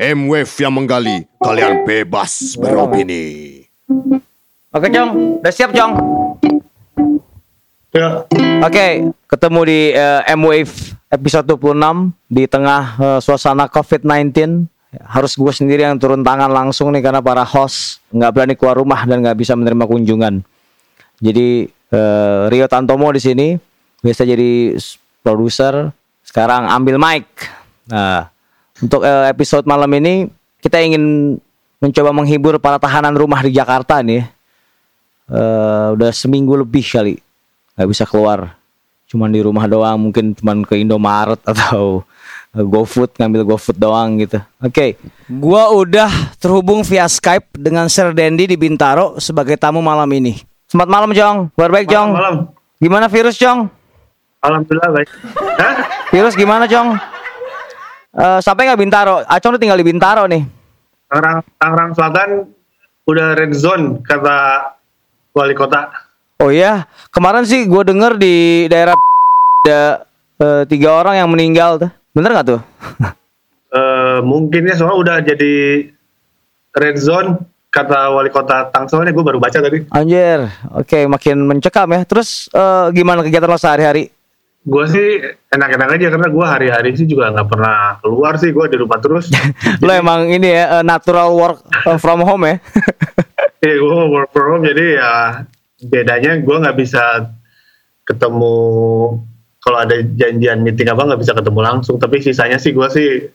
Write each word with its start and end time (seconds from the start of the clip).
M-Wave 0.00 0.48
yang 0.64 0.72
menggali, 0.72 1.28
kalian 1.36 1.84
bebas 1.84 2.56
beropini. 2.56 3.60
Oke, 4.72 4.88
Cong. 4.88 5.44
Udah 5.44 5.52
siap, 5.52 5.76
Cong? 5.76 5.92
Ya, 7.92 8.24
Oke, 8.64 9.12
ketemu 9.28 9.60
di 9.68 9.80
eh, 9.92 10.32
M-Wave 10.32 10.96
episode 11.12 11.44
26 11.52 12.16
di 12.32 12.48
tengah 12.48 12.82
eh, 12.96 13.20
suasana 13.20 13.68
COVID-19. 13.68 14.32
Harus 15.04 15.36
gue 15.36 15.52
sendiri 15.52 15.84
yang 15.84 16.00
turun 16.00 16.24
tangan 16.24 16.48
langsung 16.48 16.96
nih 16.96 17.04
karena 17.04 17.20
para 17.20 17.44
host 17.44 18.00
nggak 18.08 18.30
berani 18.32 18.54
keluar 18.56 18.80
rumah 18.80 19.04
dan 19.04 19.20
nggak 19.20 19.36
bisa 19.36 19.52
menerima 19.52 19.84
kunjungan. 19.84 20.40
Jadi 21.20 21.68
eh, 21.68 22.42
Rio 22.48 22.66
Tantomo 22.72 23.12
di 23.12 23.20
sini 23.20 23.52
biasa 24.00 24.24
jadi 24.24 24.80
produser, 25.20 25.92
sekarang 26.24 26.72
ambil 26.72 26.96
mic. 26.96 27.28
Nah, 27.92 28.39
untuk 28.80 29.04
eh, 29.04 29.28
episode 29.28 29.64
malam 29.68 29.88
ini 29.96 30.28
kita 30.60 30.80
ingin 30.80 31.36
mencoba 31.80 32.12
menghibur 32.12 32.60
para 32.60 32.76
tahanan 32.76 33.16
rumah 33.16 33.40
di 33.40 33.52
Jakarta 33.52 34.00
nih. 34.04 34.24
Eh, 35.30 35.86
udah 35.94 36.10
seminggu 36.10 36.58
lebih 36.58 36.82
kali 36.82 37.14
nggak 37.78 37.88
bisa 37.88 38.04
keluar 38.04 38.58
cuman 39.10 39.30
di 39.30 39.40
rumah 39.42 39.66
doang 39.66 39.98
mungkin 39.98 40.34
cuman 40.38 40.62
ke 40.62 40.78
Indomaret 40.78 41.38
atau 41.42 42.06
GoFood 42.74 43.14
ngambil 43.14 43.46
GoFood 43.46 43.78
doang 43.78 44.18
gitu. 44.18 44.42
Oke, 44.58 44.98
gua 45.30 45.70
udah 45.70 46.10
terhubung 46.42 46.82
via 46.82 47.06
Skype 47.06 47.46
dengan 47.54 47.86
Sir 47.86 48.10
Dendi 48.10 48.50
di 48.50 48.58
Bintaro 48.58 49.22
sebagai 49.22 49.54
tamu 49.54 49.78
malam 49.78 50.10
ini. 50.10 50.34
Selamat 50.66 50.90
malam, 50.90 51.10
Jong. 51.14 51.36
Kabar 51.54 51.70
baik, 51.70 51.86
Jong. 51.90 52.10
malam. 52.14 52.34
Gimana 52.78 53.06
virus, 53.06 53.38
Jong? 53.38 53.70
Alhamdulillah 54.42 54.90
baik. 54.94 55.08
Hah? 55.58 55.74
Virus 56.10 56.34
gimana, 56.34 56.66
Jong? 56.66 56.94
Eh 58.10 58.38
sampai 58.42 58.66
nggak 58.66 58.80
Bintaro? 58.80 59.22
Acong 59.22 59.54
tuh 59.54 59.62
tinggal 59.62 59.78
di 59.78 59.86
Bintaro 59.86 60.26
nih. 60.26 60.42
Tangerang, 61.06 61.38
Tangerang 61.58 61.90
Selatan 61.94 62.28
udah 63.06 63.28
red 63.38 63.54
zone 63.54 64.02
kata 64.02 64.70
wali 65.34 65.54
kota. 65.54 65.90
Oh 66.42 66.50
iya, 66.50 66.88
kemarin 67.14 67.46
sih 67.46 67.68
gue 67.70 67.82
denger 67.86 68.18
di 68.18 68.66
daerah 68.66 68.98
ada 69.62 70.06
eh, 70.42 70.62
tiga 70.66 70.90
orang 70.98 71.22
yang 71.22 71.28
meninggal 71.30 71.78
tuh. 71.78 71.90
Bener 72.10 72.30
nggak 72.34 72.48
tuh? 72.56 72.60
Eh 73.70 74.18
mungkin 74.26 74.66
ya 74.66 74.74
soalnya 74.74 74.98
udah 74.98 75.16
jadi 75.22 75.86
red 76.74 76.98
zone 76.98 77.38
kata 77.70 78.10
wali 78.10 78.26
kota 78.26 78.66
Tangsel 78.66 79.06
gue 79.06 79.22
baru 79.22 79.38
baca 79.38 79.62
tadi. 79.62 79.86
Anjir, 79.94 80.50
oke 80.74 81.06
makin 81.06 81.46
mencekam 81.46 81.86
ya. 81.94 82.02
Terus 82.02 82.50
eh, 82.50 82.90
gimana 82.90 83.22
kegiatan 83.22 83.46
lo 83.46 83.54
sehari-hari? 83.54 84.10
Gue 84.60 84.84
sih 84.92 85.08
enak-enak 85.48 85.88
aja 85.96 86.06
karena 86.12 86.28
gue 86.28 86.46
hari-hari 86.46 86.90
sih 86.92 87.08
juga 87.08 87.32
nggak 87.32 87.48
pernah 87.48 87.96
keluar 88.04 88.36
sih 88.36 88.52
gue 88.52 88.66
di 88.68 88.76
rumah 88.76 89.00
terus. 89.00 89.32
Lo 89.84 89.92
emang 89.92 90.28
ini 90.28 90.52
ya 90.52 90.80
eh, 90.80 90.84
natural 90.84 91.32
work 91.32 91.64
eh, 91.88 91.98
from 92.00 92.20
home 92.24 92.44
ya? 92.48 92.56
Iya 93.60 93.76
gue 93.76 93.92
work 94.08 94.32
from 94.32 94.56
home 94.56 94.64
jadi 94.64 94.84
ya 94.96 95.12
bedanya 95.84 96.40
gue 96.40 96.56
nggak 96.64 96.80
bisa 96.80 97.28
ketemu 98.08 98.56
kalau 99.60 99.78
ada 99.84 100.00
janjian 100.16 100.64
meeting 100.64 100.88
apa 100.88 101.04
nggak 101.04 101.20
bisa 101.20 101.36
ketemu 101.36 101.60
langsung 101.60 102.00
tapi 102.00 102.24
sisanya 102.24 102.56
sih 102.56 102.72
gue 102.72 102.88
sih 102.88 103.28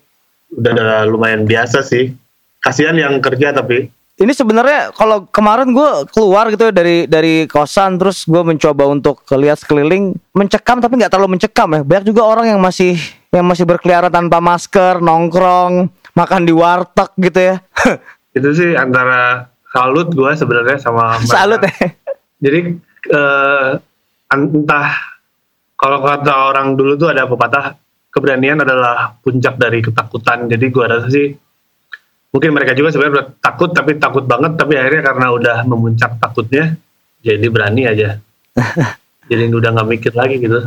udah, 0.58 0.72
udah 0.74 1.02
lumayan 1.06 1.46
biasa 1.46 1.86
sih 1.86 2.10
kasihan 2.58 2.98
yang 2.98 3.22
kerja 3.22 3.54
tapi 3.54 3.94
ini 4.16 4.32
sebenarnya 4.32 4.96
kalau 4.96 5.28
kemarin 5.28 5.76
gue 5.76 6.08
keluar 6.16 6.48
gitu 6.48 6.72
ya 6.72 6.74
dari 6.74 7.04
dari 7.04 7.36
kosan 7.52 8.00
terus 8.00 8.24
gue 8.24 8.40
mencoba 8.48 8.88
untuk 8.88 9.28
lihat 9.36 9.60
sekeliling 9.60 10.16
mencekam 10.32 10.80
tapi 10.80 10.96
nggak 10.96 11.12
terlalu 11.12 11.36
mencekam 11.36 11.68
ya. 11.76 11.82
Banyak 11.84 12.06
juga 12.08 12.24
orang 12.24 12.56
yang 12.56 12.62
masih 12.64 12.96
yang 13.36 13.44
masih 13.44 13.68
berkeliaran 13.68 14.08
tanpa 14.08 14.40
masker, 14.40 15.04
nongkrong, 15.04 15.92
makan 16.16 16.42
di 16.48 16.56
warteg 16.56 17.12
gitu 17.20 17.40
ya. 17.44 17.56
itu 18.38 18.50
sih 18.56 18.72
antara 18.80 19.52
salut 19.76 20.08
gue 20.08 20.32
sebenarnya 20.32 20.80
sama. 20.80 21.20
Salut 21.28 21.60
ya. 21.60 21.76
jadi 22.40 22.60
eh, 23.12 23.70
entah 24.32 24.90
kalau 25.76 26.00
kata 26.00 26.56
orang 26.56 26.80
dulu 26.80 26.96
tuh 26.96 27.12
ada 27.12 27.28
pepatah 27.28 27.76
keberanian 28.16 28.64
adalah 28.64 29.20
puncak 29.20 29.60
dari 29.60 29.84
ketakutan 29.84 30.48
jadi 30.48 30.66
gue 30.72 30.86
rasa 30.88 31.08
sih 31.12 31.36
mungkin 32.36 32.52
mereka 32.52 32.76
juga 32.76 32.92
sebenarnya 32.92 33.14
udah 33.16 33.28
takut 33.40 33.72
tapi 33.72 33.96
takut 33.96 34.28
banget 34.28 34.60
tapi 34.60 34.76
akhirnya 34.76 35.08
karena 35.08 35.26
udah 35.32 35.58
memuncak 35.64 36.20
takutnya 36.20 36.76
jadi 37.24 37.48
berani 37.48 37.88
aja 37.88 38.20
jadi 39.32 39.48
udah 39.48 39.72
nggak 39.72 39.90
mikir 39.90 40.12
lagi 40.12 40.44
gitu 40.44 40.60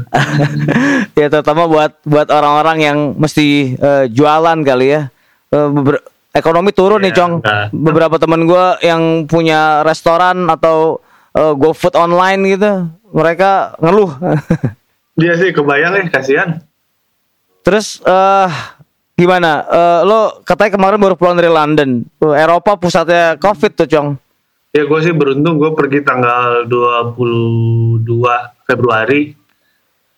ya 1.21 1.29
terutama 1.29 1.69
buat 1.69 1.93
buat 2.03 2.33
orang-orang 2.33 2.79
yang 2.81 2.99
mesti 3.15 3.77
eh, 3.77 4.05
jualan 4.09 4.59
kali 4.65 4.87
ya. 4.89 5.03
Beber- 5.49 6.05
ekonomi 6.29 6.71
turun 6.71 7.01
nih, 7.01 7.11
Iya, 7.11 7.19
Cong. 7.19 7.33
nah. 7.41 7.67
Beberapa 7.73 8.21
temen 8.21 8.45
gue 8.45 8.65
yang 8.85 9.25
punya 9.25 9.81
restoran 9.83 10.45
atau 10.47 11.01
eh, 11.33 11.55
GoFood 11.55 11.97
online 11.97 12.41
gitu, 12.53 12.73
mereka 13.11 13.73
ngeluh. 13.81 14.13
dia 15.19 15.35
sih 15.35 15.51
kebayang 15.51 15.99
ya 15.99 16.05
kasihan 16.09 16.63
Terus 17.63 17.99
eh 18.01 18.49
gimana? 19.19 19.51
Eh, 19.65 20.01
lo 20.03 20.19
katanya 20.41 20.73
kemarin 20.73 20.97
baru 20.97 21.15
pulang 21.15 21.35
dari 21.35 21.51
London. 21.51 22.07
Tuh, 22.15 22.33
Eropa 22.33 22.75
pusatnya 22.75 23.35
COVID 23.37 23.73
tuh, 23.75 23.87
Cong. 23.87 24.09
ya 24.69 24.85
gue 24.85 25.01
sih 25.01 25.11
beruntung 25.11 25.57
gue 25.57 25.73
pergi 25.73 26.01
tanggal 26.01 26.69
22 26.69 28.05
Februari 28.63 29.33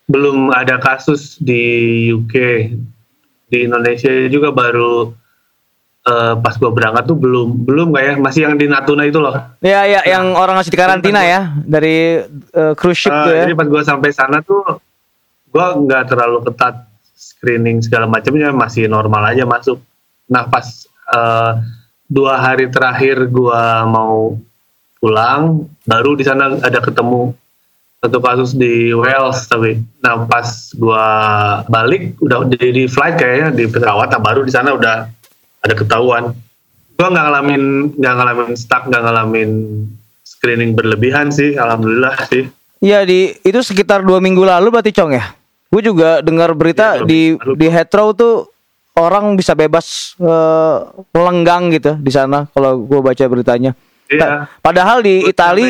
belum 0.05 0.51
ada 0.51 0.75
kasus 0.77 1.39
di 1.39 1.63
UK 2.11 2.35
di 3.47 3.59
Indonesia 3.63 4.11
juga 4.27 4.51
baru 4.51 5.15
eh, 6.03 6.35
pas 6.35 6.51
gue 6.53 6.67
berangkat 6.67 7.07
tuh 7.07 7.15
belum 7.15 7.63
belum 7.63 7.95
kayak 7.95 8.19
masih 8.19 8.43
yang 8.43 8.59
di 8.59 8.67
Natuna 8.67 9.07
itu 9.07 9.23
loh 9.23 9.39
Ya, 9.63 9.87
ya, 9.87 10.03
yang 10.05 10.35
orang 10.35 10.59
masih 10.59 10.75
di 10.75 10.77
karantina 10.77 11.23
ya 11.23 11.41
dari 11.63 12.19
eh, 12.51 12.73
cruise 12.75 12.99
ship 12.99 13.15
Eh, 13.15 13.23
tuh 13.23 13.33
ya. 13.33 13.43
jadi 13.47 13.55
pas 13.55 13.71
gue 13.71 13.83
sampai 13.87 14.11
sana 14.11 14.43
tuh 14.43 14.83
gue 15.47 15.67
nggak 15.79 16.11
terlalu 16.11 16.43
ketat 16.45 16.90
screening 17.41 17.81
segala 17.81 18.05
macamnya 18.05 18.53
masih 18.53 18.85
normal 18.85 19.33
aja 19.33 19.49
masuk. 19.49 19.81
Nah 20.29 20.45
pas 20.45 20.85
eh, 21.09 21.53
dua 22.05 22.37
hari 22.37 22.69
terakhir 22.69 23.33
gue 23.33 23.65
mau 23.89 24.37
pulang 25.01 25.65
baru 25.89 26.13
di 26.21 26.29
sana 26.29 26.61
ada 26.61 26.85
ketemu 26.85 27.33
satu 28.05 28.21
kasus 28.21 28.53
di 28.53 28.93
Wales 28.93 29.49
tapi 29.49 29.81
nah 30.05 30.29
pas 30.29 30.45
gue 30.77 31.09
balik 31.73 32.21
udah 32.21 32.45
di, 32.53 32.61
di 32.77 32.85
flight 32.85 33.17
kayaknya 33.17 33.49
di 33.57 33.65
pesawat 33.65 34.13
nah 34.13 34.21
baru 34.21 34.45
di 34.45 34.53
sana 34.53 34.77
udah 34.77 35.09
ada 35.65 35.75
ketahuan. 35.77 36.37
Gue 37.01 37.09
nggak 37.09 37.25
ngalamin 37.25 37.63
nggak 37.97 38.15
ngalamin 38.21 38.49
stuck 38.53 38.85
nggak 38.85 39.01
ngalamin 39.01 39.51
screening 40.21 40.77
berlebihan 40.77 41.33
sih 41.33 41.57
alhamdulillah 41.57 42.29
sih. 42.29 42.45
Iya 42.85 43.05
di 43.09 43.33
itu 43.45 43.61
sekitar 43.65 44.05
dua 44.05 44.21
minggu 44.21 44.45
lalu 44.45 44.69
berarti 44.73 44.93
Cong 44.93 45.17
ya. 45.17 45.40
Gue 45.71 45.81
juga 45.81 46.19
dengar 46.19 46.51
berita 46.53 46.99
Iya, 46.99 46.99
dua 46.99 47.07
di 47.07 47.21
lalu. 47.33 47.53
di 47.55 47.67
Heathrow 47.69 48.11
tuh 48.11 48.51
orang 48.93 49.35
bisa 49.35 49.55
bebas 49.55 50.19
eh, 50.19 50.77
melenggang 51.11 51.71
gitu 51.71 51.95
di 51.97 52.11
sana 52.11 52.51
kalau 52.51 52.79
gue 52.81 52.99
baca 52.99 53.25
beritanya. 53.25 53.73
Iya. 54.07 54.19
Pa- 54.19 54.39
Padahal 54.61 54.99
di 55.01 55.21
Gua 55.21 55.31
Itali 55.31 55.69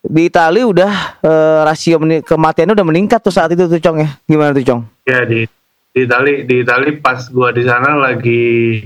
di 0.00 0.22
Itali 0.26 0.60
udah 0.60 0.92
eh, 1.20 1.58
rasio 1.62 1.96
kematiannya 2.20 2.74
udah 2.74 2.86
meningkat 2.86 3.20
tuh 3.20 3.30
saat 3.30 3.50
itu 3.50 3.64
tuh 3.64 3.78
Cong 3.78 3.98
ya. 3.98 4.10
Gimana 4.24 4.50
tuh 4.50 4.66
Cong? 4.66 4.82
Ya 5.04 5.22
di 5.22 5.46
di 5.90 6.00
Itali 6.02 6.42
di 6.42 6.54
Itali 6.60 6.90
pas 6.94 7.22
gua 7.28 7.50
di 7.50 7.62
sana 7.62 7.94
lagi 7.94 8.82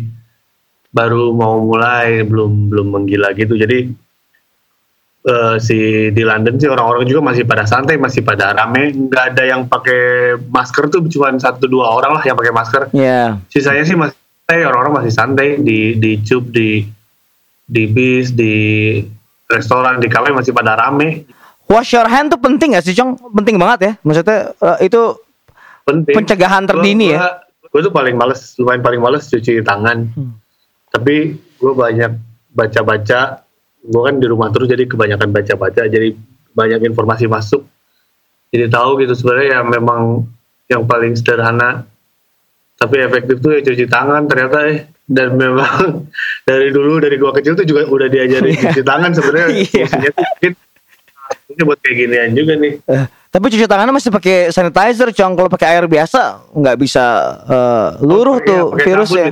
baru 0.89 1.33
mau 1.33 1.59
mulai 1.59 2.23
belum 2.23 2.69
belum 2.69 2.87
menggila 2.93 3.33
gitu 3.33 3.57
jadi 3.57 3.91
eh, 5.25 5.57
si 5.59 5.77
di 6.09 6.23
London 6.23 6.55
sih 6.55 6.67
orang-orang 6.67 7.05
juga 7.05 7.21
masih 7.23 7.43
pada 7.43 7.65
santai 7.65 7.97
masih 7.97 8.21
pada 8.21 8.53
rame 8.53 8.93
nggak 8.93 9.25
ada 9.31 9.43
yang 9.47 9.65
pakai 9.65 10.01
masker 10.39 10.89
tuh 10.89 11.01
cuma 11.07 11.33
satu 11.35 11.65
dua 11.65 11.91
orang 11.91 12.13
lah 12.13 12.23
yang 12.23 12.35
pakai 12.35 12.51
masker 12.51 12.83
Ya. 12.91 13.41
sisanya 13.49 13.83
sih 13.83 13.95
masih 13.95 14.15
santai 14.15 14.61
orang-orang 14.63 14.95
masih 15.01 15.13
santai 15.13 15.49
di 15.59 15.97
di 15.97 16.19
tube 16.19 16.49
di 16.49 16.85
di 17.65 17.83
bis 17.87 18.31
di 18.31 18.55
restoran 19.47 19.97
di 19.97 20.07
kafe 20.07 20.31
masih 20.31 20.53
pada 20.53 20.77
rame 20.77 21.25
Wash 21.65 21.93
your 21.93 22.05
hand 22.05 22.29
tuh 22.29 22.37
penting 22.37 22.77
gak 22.77 22.85
sih 22.85 22.93
Cong? 22.93 23.17
Penting 23.33 23.57
banget 23.57 23.79
ya. 23.81 23.93
Maksudnya 24.05 24.53
eh, 24.53 24.85
itu 24.85 25.17
penting 25.83 26.13
Pencegahan 26.15 26.65
terdini 26.65 27.13
ya? 27.13 27.41
gue 27.67 27.81
tuh 27.81 27.91
paling 27.91 28.15
males 28.15 28.55
lumayan 28.55 28.81
paling 28.81 29.01
males 29.01 29.27
cuci 29.27 29.59
tangan 29.61 30.07
Hmm. 30.15 30.39
tapi 30.89 31.35
gue 31.35 31.73
banyak 31.75 32.15
baca-baca 32.55 33.43
gue 33.85 34.01
kan 34.01 34.17
di 34.17 34.25
rumah 34.25 34.49
terus 34.49 34.67
jadi 34.67 34.85
kebanyakan 34.85 35.29
baca-baca 35.29 35.85
jadi 35.85 36.17
banyak 36.51 36.81
informasi 36.87 37.27
masuk 37.27 37.69
jadi 38.49 38.67
tahu 38.67 38.99
gitu 38.99 39.13
sebenarnya 39.13 39.49
ya 39.51 39.61
memang 39.61 40.25
yang 40.67 40.83
paling 40.83 41.13
sederhana 41.13 41.85
tapi 42.75 42.99
efektif 42.99 43.39
tuh 43.39 43.53
ya 43.53 43.61
cuci 43.61 43.85
tangan 43.85 44.25
ternyata 44.25 44.59
eh 44.67 44.79
dan 45.05 45.37
memang 45.37 46.09
dari 46.49 46.69
dulu 46.69 46.97
dari 46.97 47.17
gua 47.17 47.31
kecil 47.31 47.53
tuh 47.53 47.63
juga 47.63 47.85
udah 47.85 48.09
diajarin 48.09 48.57
cuci 48.57 48.83
tangan 48.83 49.13
sebenarnya 49.13 49.47
Iya. 49.55 49.85
fungsinya 49.85 50.11
tuh 50.11 50.25
mungkin 50.25 50.53
ini 51.47 51.63
buat 51.63 51.79
kayak 51.79 51.97
ginian 51.99 52.31
juga 52.33 52.53
nih 52.57 52.73
Eh, 52.85 53.05
tapi 53.29 53.45
cuci 53.49 53.67
tangannya 53.67 53.93
masih 53.93 54.09
pakai 54.09 54.49
sanitizer, 54.49 55.11
cong. 55.11 55.35
Kalau 55.35 55.51
pakai 55.51 55.67
air 55.69 55.85
biasa 55.85 56.21
nggak 56.51 56.77
bisa 56.79 57.05
eh, 57.45 57.89
luruh 58.01 58.39
Iya, 58.39 58.47
tuh 58.47 58.61
pakai 58.73 58.85
virus 58.87 59.11
ya. 59.11 59.27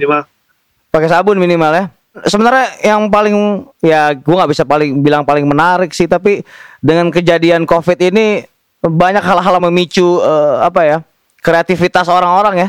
pakai 0.90 1.08
sabun 1.08 1.38
minimal 1.38 1.72
ya. 1.72 1.84
Sebenarnya 2.12 2.76
yang 2.84 3.08
paling 3.08 3.64
ya 3.80 4.12
gua 4.20 4.44
nggak 4.44 4.52
bisa 4.52 4.64
paling 4.68 5.00
bilang 5.00 5.24
paling 5.24 5.48
menarik 5.48 5.96
sih 5.96 6.04
tapi 6.04 6.44
dengan 6.84 7.08
kejadian 7.08 7.64
Covid 7.64 7.96
ini 8.04 8.44
banyak 8.84 9.24
hal-hal 9.24 9.56
memicu 9.64 10.20
eh, 10.20 10.56
apa 10.60 10.80
ya 10.84 10.96
kreativitas 11.40 12.12
orang-orang 12.12 12.68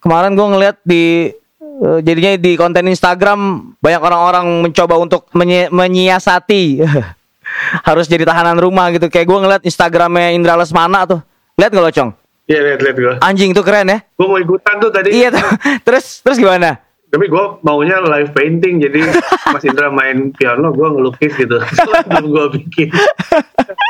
Kemarin 0.00 0.32
gua 0.32 0.48
ngeliat 0.56 0.76
di 0.80 1.28
eh, 1.60 1.98
jadinya 2.00 2.40
di 2.40 2.56
konten 2.56 2.88
Instagram 2.88 3.72
banyak 3.84 4.00
orang-orang 4.00 4.44
mencoba 4.64 4.96
untuk 4.96 5.28
menyi- 5.36 5.68
menyiasati 5.68 6.80
harus 7.88 8.08
jadi 8.08 8.24
tahanan 8.24 8.56
rumah 8.56 8.88
gitu. 8.96 9.12
Kayak 9.12 9.28
gua 9.28 9.38
ngeliat 9.44 9.62
Instagramnya 9.68 10.32
Indra 10.32 10.56
Lesmana 10.56 11.04
tuh. 11.04 11.20
Lihat 11.60 11.76
gak 11.76 11.84
lo 11.84 11.92
Cong? 11.92 12.10
Iya 12.50 12.60
lihat-lihat 12.66 12.96
gue. 12.98 13.14
Anjing 13.22 13.54
tuh 13.54 13.62
keren 13.62 13.86
ya. 13.86 13.98
Gue 14.18 14.26
mau 14.26 14.40
ikutan 14.42 14.74
tuh 14.82 14.90
tadi. 14.90 15.14
Iya 15.14 15.30
tuh. 15.30 15.46
terus 15.86 16.18
terus 16.18 16.34
gimana? 16.34 16.82
Tapi 17.10 17.26
gue 17.26 17.44
maunya 17.66 17.98
live 17.98 18.30
painting 18.30 18.78
jadi 18.78 19.02
Mas 19.54 19.66
Indra 19.66 19.90
main 19.90 20.30
piano, 20.30 20.70
gue 20.70 20.88
ngelukis 20.88 21.34
gitu. 21.34 21.58
Belum 22.08 22.26
gue 22.30 22.46
bikin. 22.62 22.88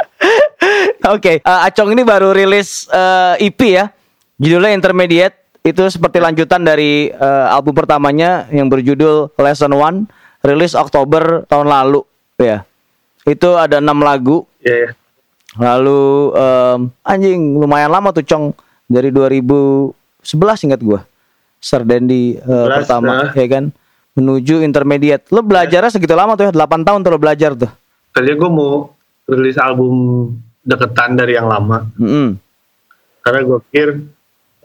Oke, 1.12 1.40
eh, 1.40 1.60
Acong 1.68 1.92
ini 1.92 2.00
baru 2.00 2.32
rilis 2.32 2.88
eh, 2.88 3.44
EP 3.44 3.60
ya. 3.60 3.92
Judulnya 4.40 4.72
Intermediate. 4.72 5.36
Itu 5.60 5.84
seperti 5.92 6.24
lanjutan 6.24 6.64
dari 6.64 7.12
eh, 7.12 7.46
album 7.52 7.76
pertamanya 7.76 8.48
yang 8.48 8.72
berjudul 8.72 9.36
Lesson 9.36 9.76
One, 9.76 10.08
rilis 10.40 10.72
Oktober 10.72 11.44
tahun 11.44 11.68
lalu 11.68 12.00
ya. 12.40 12.64
Itu 13.28 13.60
ada 13.60 13.84
enam 13.84 14.00
lagu. 14.00 14.48
Iya, 14.64 14.88
iya. 14.88 14.90
Lalu 15.60 16.30
em, 16.38 16.80
anjing 17.02 17.58
lumayan 17.58 17.90
lama 17.90 18.14
tuh 18.14 18.22
Cong 18.22 18.54
dari 18.86 19.10
2011 19.10 19.92
ingat 20.70 20.80
gua. 20.80 21.09
Sardendi 21.60 22.40
11, 22.40 22.80
pertama 22.82 23.28
nah. 23.28 23.32
ya 23.36 23.46
kan 23.46 23.64
menuju 24.16 24.64
intermediate. 24.64 25.28
Lo 25.30 25.44
belajarnya 25.44 25.92
segitu 25.92 26.16
lama 26.16 26.34
tuh 26.34 26.48
ya, 26.48 26.52
8 26.52 26.82
tahun 26.82 27.00
tuh 27.04 27.10
lo 27.12 27.20
belajar 27.20 27.52
tuh. 27.54 27.70
Tadinya 28.10 28.36
gue 28.40 28.50
mau 28.50 28.90
rilis 29.30 29.60
album 29.60 29.94
deketan 30.66 31.14
dari 31.14 31.38
yang 31.38 31.46
lama. 31.46 31.86
Mm-mm. 31.94 32.34
Karena 33.22 33.40
gue 33.46 33.58
pikir 33.70 33.88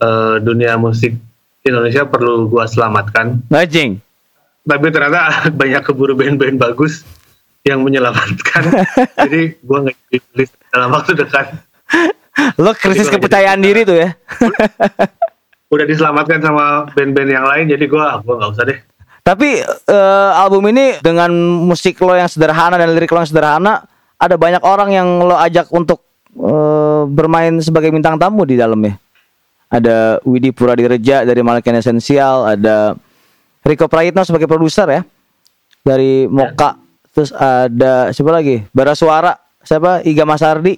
eh, 0.02 0.36
dunia 0.42 0.80
musik 0.80 1.14
Indonesia 1.62 2.08
perlu 2.08 2.50
gue 2.50 2.64
selamatkan. 2.66 3.46
Anjing. 3.52 4.02
Tapi 4.66 4.86
ternyata 4.90 5.22
banyak 5.62 5.82
keburu 5.86 6.18
band-band 6.18 6.58
bagus 6.58 7.06
yang 7.66 7.82
menyelamatkan. 7.82 8.64
Jadi 9.26 9.58
gue 9.62 9.78
nggak 9.90 9.98
rilis 10.10 10.50
dalam 10.74 10.90
waktu 10.94 11.14
dekat. 11.18 11.54
Lo 12.60 12.76
krisis 12.76 13.08
kepercayaan 13.10 13.62
diri 13.62 13.88
tuh 13.88 13.98
ya. 13.98 14.10
Udah 15.74 15.86
diselamatkan 15.86 16.40
sama 16.42 16.86
band-band 16.94 17.30
yang 17.30 17.46
lain. 17.46 17.66
Jadi 17.70 17.86
gue 17.90 18.06
gue 18.22 18.34
nggak 18.38 18.52
usah 18.54 18.66
deh. 18.70 18.80
Tapi 19.26 19.58
eh, 19.66 20.32
album 20.38 20.70
ini 20.70 21.02
dengan 21.02 21.34
musik 21.66 21.98
lo 22.06 22.14
yang 22.14 22.30
sederhana 22.30 22.78
dan 22.78 22.94
lirik 22.94 23.10
lo 23.10 23.26
yang 23.26 23.30
sederhana, 23.30 23.82
ada 24.22 24.38
banyak 24.38 24.62
orang 24.62 24.94
yang 24.94 25.08
lo 25.26 25.34
ajak 25.34 25.74
untuk 25.74 26.06
eh, 26.38 27.04
bermain 27.10 27.58
sebagai 27.58 27.90
bintang 27.90 28.22
tamu 28.22 28.46
di 28.46 28.54
dalamnya. 28.54 29.02
Ada 29.66 30.22
Widi 30.22 30.54
Puradireja 30.54 31.26
dari 31.26 31.42
Malakian 31.42 31.82
Esensial, 31.82 32.46
ada 32.46 32.94
Rico 33.66 33.90
Prayitno 33.90 34.22
sebagai 34.22 34.46
produser 34.46 34.86
ya 34.94 35.02
dari 35.82 36.30
Moka. 36.30 36.78
Terus 37.10 37.34
ada 37.34 38.14
siapa 38.14 38.30
lagi? 38.30 38.62
Bara 38.70 38.94
Suara, 38.94 39.34
siapa? 39.66 40.06
Iga 40.06 40.22
Masardi. 40.22 40.78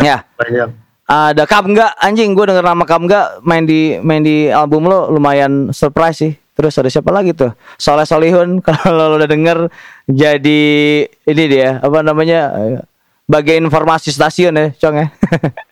Ya. 0.00 0.24
Banyak. 0.40 0.79
Ada 1.10 1.42
Kamga, 1.42 1.98
anjing 1.98 2.38
gue 2.38 2.46
denger 2.46 2.62
nama 2.62 2.86
Kamga 2.86 3.42
main 3.42 3.66
di 3.66 3.98
main 3.98 4.22
di 4.22 4.46
album 4.46 4.86
lo 4.86 5.10
lumayan 5.10 5.74
surprise 5.74 6.22
sih. 6.22 6.32
Terus 6.54 6.78
ada 6.78 6.86
siapa 6.86 7.10
lagi 7.10 7.34
tuh? 7.34 7.50
Soleh 7.74 8.06
Solihun 8.06 8.60
kalau 8.66 9.10
lo 9.10 9.18
udah 9.18 9.26
denger 9.26 9.66
jadi 10.06 10.62
ini 11.10 11.44
dia 11.50 11.82
apa 11.82 12.06
namanya 12.06 12.54
bagian 13.26 13.66
informasi 13.66 14.14
stasiun 14.14 14.54
ya, 14.54 14.66
Cong 14.78 14.96
ya. 15.02 15.08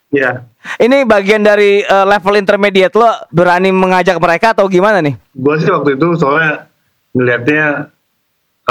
Iya. 0.09 0.41
ini 0.81 1.05
bagian 1.05 1.45
dari 1.45 1.85
eh, 1.85 2.05
level 2.09 2.33
intermediate 2.41 2.97
lo 2.97 3.05
berani 3.29 3.69
mengajak 3.69 4.17
mereka 4.17 4.57
atau 4.57 4.65
gimana 4.65 5.05
nih? 5.05 5.13
gue 5.37 5.55
sih 5.61 5.69
waktu 5.69 6.01
itu 6.01 6.17
soalnya 6.17 6.65
ngelihatnya 7.13 7.93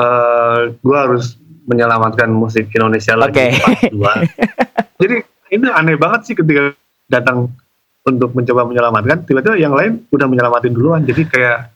eh 0.02 0.58
gue 0.74 0.96
harus 0.98 1.38
menyelamatkan 1.70 2.26
musik 2.26 2.66
Indonesia 2.74 3.14
lagi 3.14 3.54
Oke. 3.54 3.86
Jadi 4.98 5.16
ini 5.52 5.66
aneh 5.68 5.96
banget 5.96 6.20
sih 6.30 6.34
ketika 6.36 6.72
datang 7.08 7.52
untuk 8.04 8.32
mencoba 8.32 8.64
menyelamatkan, 8.64 9.28
tiba-tiba 9.28 9.56
yang 9.60 9.76
lain 9.76 10.04
udah 10.08 10.26
menyelamatin 10.28 10.72
duluan. 10.72 11.04
Jadi 11.04 11.28
kayak 11.28 11.68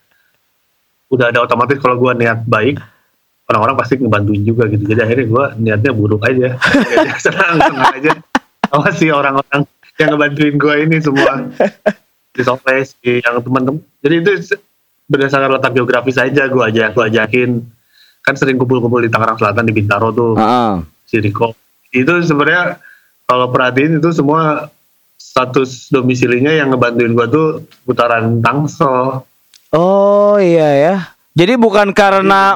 udah 1.12 1.28
ada 1.28 1.44
otomatis 1.44 1.76
kalau 1.76 2.00
gue 2.00 2.12
niat 2.24 2.44
baik, 2.48 2.80
orang-orang 3.52 3.76
pasti 3.76 4.00
ngebantuin 4.00 4.42
juga 4.44 4.64
gitu. 4.72 4.84
Jadi 4.88 5.00
akhirnya 5.04 5.26
gue 5.28 5.44
niatnya 5.60 5.92
buruk 5.92 6.24
aja, 6.24 6.56
senang 7.24 7.60
senang 7.60 7.92
aja. 7.92 8.12
Sama 8.72 8.88
si 8.96 9.12
orang-orang 9.12 9.68
yang 10.00 10.08
ngebantuin 10.16 10.54
gue 10.56 10.74
ini 10.88 10.96
semua 11.04 11.32
di 12.32 12.42
di 13.04 13.12
yang 13.20 13.44
teman-teman. 13.44 13.84
Jadi 14.00 14.14
itu 14.24 14.32
berdasarkan 15.12 15.50
letak 15.60 15.72
geografis 15.76 16.16
aja 16.16 16.48
gue 16.48 16.64
aja 16.64 16.88
gue 16.88 17.04
ajakin 17.04 17.60
kan 18.24 18.34
sering 18.38 18.56
kumpul-kumpul 18.56 19.04
di 19.04 19.12
Tangerang 19.12 19.36
Selatan 19.36 19.68
di 19.68 19.74
Bintaro 19.76 20.08
tuh 20.14 20.32
Heeh. 20.40 20.80
si 21.04 21.20
Riko 21.20 21.52
itu 21.92 22.12
sebenarnya 22.24 22.80
kalau 23.26 23.48
perhatiin 23.50 23.98
itu 23.98 24.10
semua 24.12 24.68
status 25.16 25.88
domisilinya 25.88 26.52
yang 26.52 26.74
ngebantuin 26.74 27.14
gue 27.14 27.26
tuh 27.30 27.46
putaran 27.86 28.42
Tangsel 28.42 29.24
Oh 29.72 30.36
iya 30.36 30.68
ya. 30.76 30.96
Jadi 31.32 31.56
bukan 31.56 31.96
karena 31.96 32.52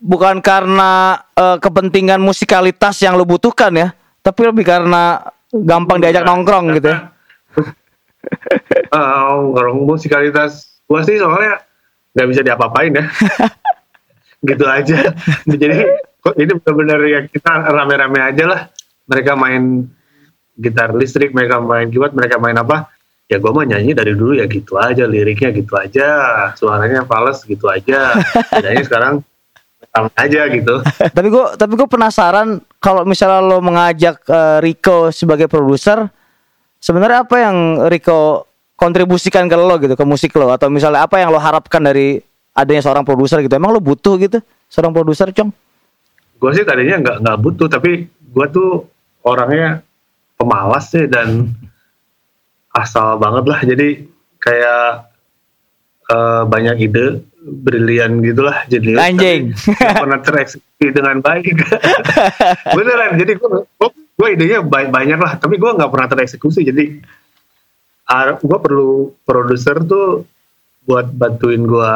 bukan 0.00 0.40
karena 0.40 1.20
eh, 1.36 1.60
kepentingan 1.60 2.16
musikalitas 2.16 2.96
yang 3.04 3.12
lo 3.20 3.28
butuhkan 3.28 3.76
ya, 3.76 3.92
tapi 4.24 4.48
lebih 4.48 4.64
karena 4.64 5.20
gampang 5.52 6.00
diajak 6.00 6.24
nongkrong 6.24 6.72
gitu 6.80 6.96
ya. 6.96 7.12
Oh, 8.90 9.52
orang 9.54 9.76
musikalitas 9.84 10.80
gue 10.88 11.00
sih 11.04 11.20
soalnya 11.20 11.60
nggak 12.16 12.28
bisa 12.32 12.40
diapa-apain 12.40 12.96
ya. 12.96 13.04
gitu 14.48 14.64
aja. 14.64 15.12
Jadi 15.44 15.84
kok 16.24 16.34
ini 16.40 16.52
benar-benar 16.56 17.00
ya 17.04 17.20
kita 17.28 17.68
rame-rame 17.68 18.18
aja 18.24 18.44
lah. 18.48 18.60
Mereka 19.06 19.36
main 19.36 19.92
gitar 20.56 20.92
listrik, 20.96 21.30
mereka 21.36 21.60
main 21.60 21.88
keyboard, 21.92 22.16
mereka 22.16 22.40
main 22.40 22.56
apa? 22.56 22.90
Ya 23.26 23.42
gue 23.42 23.50
mah 23.50 23.66
nyanyi 23.66 23.92
dari 23.92 24.14
dulu 24.14 24.38
ya 24.38 24.46
gitu 24.46 24.78
aja, 24.78 25.04
liriknya 25.04 25.50
gitu 25.52 25.74
aja, 25.74 26.08
suaranya 26.54 27.04
fals 27.04 27.44
gitu 27.44 27.66
aja. 27.68 28.16
Bedanya 28.54 28.82
sekarang 28.86 29.14
sama 29.92 30.10
aja 30.16 30.46
gitu. 30.48 30.74
tapi 31.16 31.28
gue 31.28 31.46
tapi 31.58 31.72
gue 31.74 31.88
penasaran 31.88 32.62
kalau 32.78 33.02
misalnya 33.02 33.42
lo 33.42 33.58
mengajak 33.60 34.22
eh, 34.26 34.58
Rico 34.62 35.10
sebagai 35.10 35.50
produser, 35.50 36.06
sebenarnya 36.78 37.26
apa 37.26 37.36
yang 37.42 37.56
Rico 37.90 38.46
kontribusikan 38.78 39.48
ke 39.48 39.56
lo 39.56 39.74
gitu 39.80 39.96
ke 39.96 40.04
musik 40.06 40.36
lo 40.36 40.52
atau 40.52 40.68
misalnya 40.70 41.08
apa 41.08 41.18
yang 41.18 41.32
lo 41.34 41.40
harapkan 41.40 41.82
dari 41.82 42.22
adanya 42.54 42.86
seorang 42.86 43.02
produser 43.02 43.42
gitu? 43.42 43.58
Emang 43.58 43.74
lo 43.74 43.82
butuh 43.82 44.14
gitu 44.22 44.38
seorang 44.70 44.94
produser, 44.94 45.34
Cong? 45.34 45.50
gue 46.36 46.50
sih 46.52 46.64
tadinya 46.68 47.00
nggak 47.00 47.16
nggak 47.24 47.38
butuh 47.40 47.68
tapi 47.68 48.06
gue 48.12 48.46
tuh 48.52 48.84
orangnya 49.24 49.80
pemalas 50.36 50.92
sih 50.92 51.08
dan 51.08 51.52
asal 52.72 53.16
banget 53.16 53.44
lah. 53.48 53.60
Jadi 53.64 53.88
kayak 54.40 55.10
eh, 56.12 56.42
banyak 56.46 56.76
ide 56.80 57.24
brilian 57.46 58.20
gitulah. 58.20 58.64
Jadi 58.68 58.96
Anjing. 58.96 59.56
pernah 59.76 60.20
tereksekusi 60.20 60.86
dengan 60.92 61.20
baik. 61.24 61.56
Beneran 62.76 63.16
jadi 63.16 63.32
gue 63.36 63.50
gue 64.16 64.28
idenya 64.32 64.60
ba- 64.64 64.88
banyak 64.92 65.18
lah. 65.18 65.38
Tapi 65.40 65.56
gue 65.56 65.70
nggak 65.70 65.90
pernah 65.92 66.08
tereksekusi. 66.08 66.64
Jadi 66.66 66.84
gue 68.40 68.58
perlu 68.62 69.10
produser 69.26 69.82
tuh 69.82 70.22
buat 70.86 71.10
bantuin 71.10 71.66
gue 71.66 71.92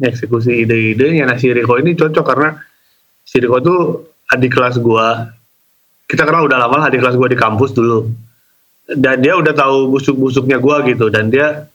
ngeksekusi 0.00 0.64
ide-idenya. 0.64 1.28
Nah 1.28 1.36
si 1.36 1.52
Riko 1.52 1.76
ini 1.76 1.92
cocok 1.92 2.24
karena 2.24 2.56
si 3.20 3.36
Riko 3.36 3.58
tuh 3.60 3.80
adik 4.30 4.54
kelas 4.54 4.78
gua 4.78 5.26
kita 6.10 6.26
kenal 6.26 6.50
udah 6.50 6.58
lama 6.66 6.82
lah 6.82 6.86
adik 6.90 7.06
kelas 7.06 7.14
gua 7.14 7.30
di 7.30 7.38
kampus 7.38 7.70
dulu. 7.70 8.10
Dan 8.90 9.22
dia 9.22 9.38
udah 9.38 9.54
tahu 9.54 9.94
busuk-busuknya 9.94 10.58
gua 10.58 10.82
gitu. 10.82 11.06
Dan 11.06 11.30
dia 11.30 11.70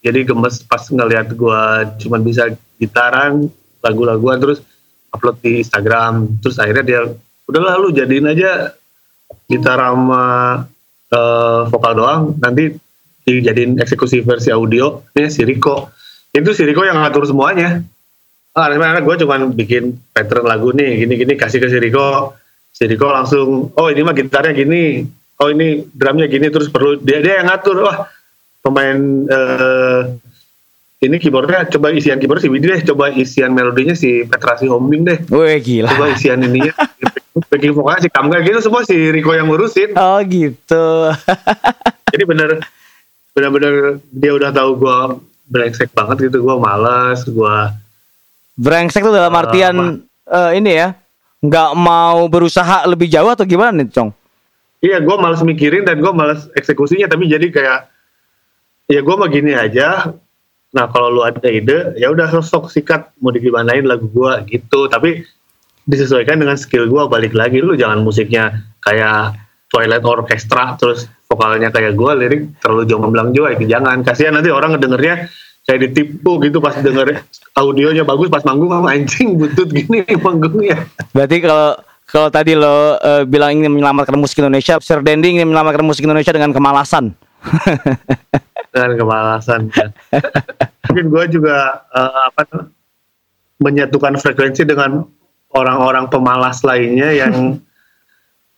jadi 0.00 0.24
gemes 0.24 0.64
pas 0.64 0.80
ngeliat 0.88 1.36
gua 1.36 1.84
cuman 2.00 2.24
bisa 2.24 2.48
gitaran 2.80 3.52
lagu-laguan 3.84 4.40
terus 4.40 4.64
upload 5.12 5.36
di 5.44 5.60
Instagram. 5.60 6.40
Terus 6.40 6.56
akhirnya 6.56 6.84
dia 6.88 7.00
udah 7.44 7.62
lalu 7.76 7.92
jadiin 7.92 8.32
aja 8.32 8.72
gitar 9.44 9.76
sama 9.76 10.24
eh, 11.12 11.60
vokal 11.68 11.92
doang. 12.00 12.22
Nanti 12.40 12.72
dijadiin 13.28 13.76
eksekusi 13.76 14.24
versi 14.24 14.48
audio. 14.48 15.04
Ini 15.12 15.28
si 15.28 15.44
Riko. 15.44 15.92
Itu 16.32 16.56
si 16.56 16.64
Riko 16.64 16.82
yang 16.82 16.96
ngatur 16.98 17.28
semuanya. 17.28 17.84
Ah, 18.50 18.66
gue 18.74 19.14
cuma 19.22 19.38
bikin 19.54 19.94
pattern 20.10 20.42
lagu 20.42 20.74
nih, 20.74 21.06
gini-gini 21.06 21.38
kasih 21.38 21.62
ke 21.62 21.70
si 21.70 21.78
Riko. 21.78 22.34
Si 22.80 22.88
Riko 22.88 23.12
langsung, 23.12 23.68
oh 23.76 23.86
ini 23.92 24.00
mah 24.00 24.16
gitarnya 24.16 24.56
gini, 24.56 25.04
oh 25.36 25.52
ini 25.52 25.84
drumnya 25.92 26.24
gini, 26.24 26.48
terus 26.48 26.72
perlu 26.72 26.96
dia 26.96 27.20
dia 27.20 27.44
yang 27.44 27.52
ngatur. 27.52 27.76
Wah, 27.84 28.08
pemain 28.64 28.96
eh, 29.28 30.00
ini 31.00 31.16
keyboardnya 31.16 31.64
coba 31.68 31.92
isian 31.92 32.20
keyboard 32.20 32.44
si 32.44 32.48
Widi 32.52 32.68
deh 32.68 32.80
coba 32.92 33.08
isian 33.08 33.56
melodinya 33.56 33.96
si 33.96 34.24
Petra 34.28 34.60
Hombing 34.60 35.08
deh 35.08 35.18
Wih 35.32 35.56
gila. 35.60 35.88
coba 35.96 36.12
isian 36.12 36.44
ininya 36.44 36.76
backing 37.50 37.72
vokalnya 37.72 38.04
si 38.04 38.10
Kamga 38.12 38.44
gitu 38.44 38.60
semua 38.60 38.84
si 38.84 38.96
Riko 39.08 39.32
yang 39.32 39.48
ngurusin 39.48 39.96
Oh 39.96 40.20
gitu. 40.20 41.08
jadi 42.12 42.24
bener 42.28 42.60
bener-bener 43.32 44.02
dia 44.12 44.32
udah 44.36 44.50
tahu 44.52 44.70
gue 44.76 44.98
brengsek 45.48 45.88
banget 45.96 46.28
gitu 46.28 46.44
gue 46.44 46.56
malas 46.60 47.24
gue 47.24 47.56
Brengsek 48.60 49.00
tuh 49.00 49.14
dalam 49.16 49.32
Eh, 49.32 49.40
artian 49.40 49.74
eh, 50.28 50.50
ini 50.60 50.70
ya, 50.76 50.92
nggak 51.40 51.70
mau 51.76 52.28
berusaha 52.28 52.84
lebih 52.84 53.08
jauh 53.08 53.32
atau 53.32 53.48
gimana 53.48 53.80
nih, 53.80 53.88
Cong? 53.92 54.10
iya 54.80 54.98
gue 55.00 55.16
malas 55.20 55.44
mikirin 55.44 55.84
dan 55.84 56.00
gue 56.00 56.12
malas 56.12 56.48
eksekusinya 56.56 57.06
tapi 57.06 57.28
jadi 57.28 57.52
kayak 57.52 57.78
ya 58.90 59.00
gue 59.04 59.14
mah 59.14 59.30
gini 59.30 59.52
aja. 59.54 60.16
Nah 60.70 60.86
kalau 60.90 61.10
lu 61.10 61.22
ada 61.22 61.50
ide 61.50 61.94
ya 62.00 62.10
udah 62.10 62.30
sosok 62.30 62.70
sikat 62.70 63.12
mau 63.20 63.30
digimanain 63.30 63.84
lagu 63.84 64.08
gue 64.10 64.32
gitu. 64.50 64.88
Tapi 64.88 65.22
disesuaikan 65.86 66.40
dengan 66.40 66.56
skill 66.56 66.88
gue 66.88 67.02
balik 67.06 67.36
lagi 67.36 67.60
lu 67.60 67.76
jangan 67.76 68.02
musiknya 68.02 68.64
kayak 68.82 69.36
Twilight 69.70 70.02
Orchestra 70.02 70.74
terus 70.74 71.06
vokalnya 71.30 71.70
kayak 71.70 71.94
gue 71.94 72.12
lirik 72.18 72.42
terlalu 72.58 72.88
jomblang 72.90 73.30
juga 73.30 73.54
itu 73.54 73.70
jangan. 73.70 74.02
Kasihan 74.02 74.34
nanti 74.34 74.50
orang 74.50 74.74
ngedengernya 74.74 75.30
kayak 75.68 75.80
ditipu 75.90 76.40
gitu 76.40 76.58
pas 76.58 76.74
denger 76.78 77.20
audionya 77.54 78.02
bagus 78.02 78.32
pas 78.32 78.42
manggung 78.42 78.72
sama 78.72 78.96
anjing 78.96 79.36
butut 79.36 79.68
gini 79.70 80.02
manggungnya 80.24 80.88
Berarti 81.12 81.36
kalau 81.44 81.76
kalau 82.10 82.28
tadi 82.28 82.58
lo 82.58 82.98
eh, 82.98 83.22
bilang 83.22 83.54
ingin 83.54 83.70
menyelamatkan 83.70 84.18
musik 84.18 84.42
Indonesia, 84.42 84.82
Sir 84.82 84.98
Dendi 84.98 85.38
ingin 85.38 85.46
menyelamatkan 85.46 85.86
musik 85.86 86.02
Indonesia 86.02 86.34
dengan 86.34 86.50
kemalasan. 86.50 87.14
dengan 88.74 88.92
kemalasan 88.98 89.70
kan. 89.70 89.88
mungkin 90.90 91.06
gue 91.06 91.24
juga 91.38 91.86
eh, 91.94 92.20
apa 92.26 92.40
tuh, 92.50 92.64
menyatukan 93.62 94.18
frekuensi 94.18 94.66
dengan 94.66 95.06
orang-orang 95.54 96.10
pemalas 96.10 96.66
lainnya 96.66 97.14
yang 97.14 97.62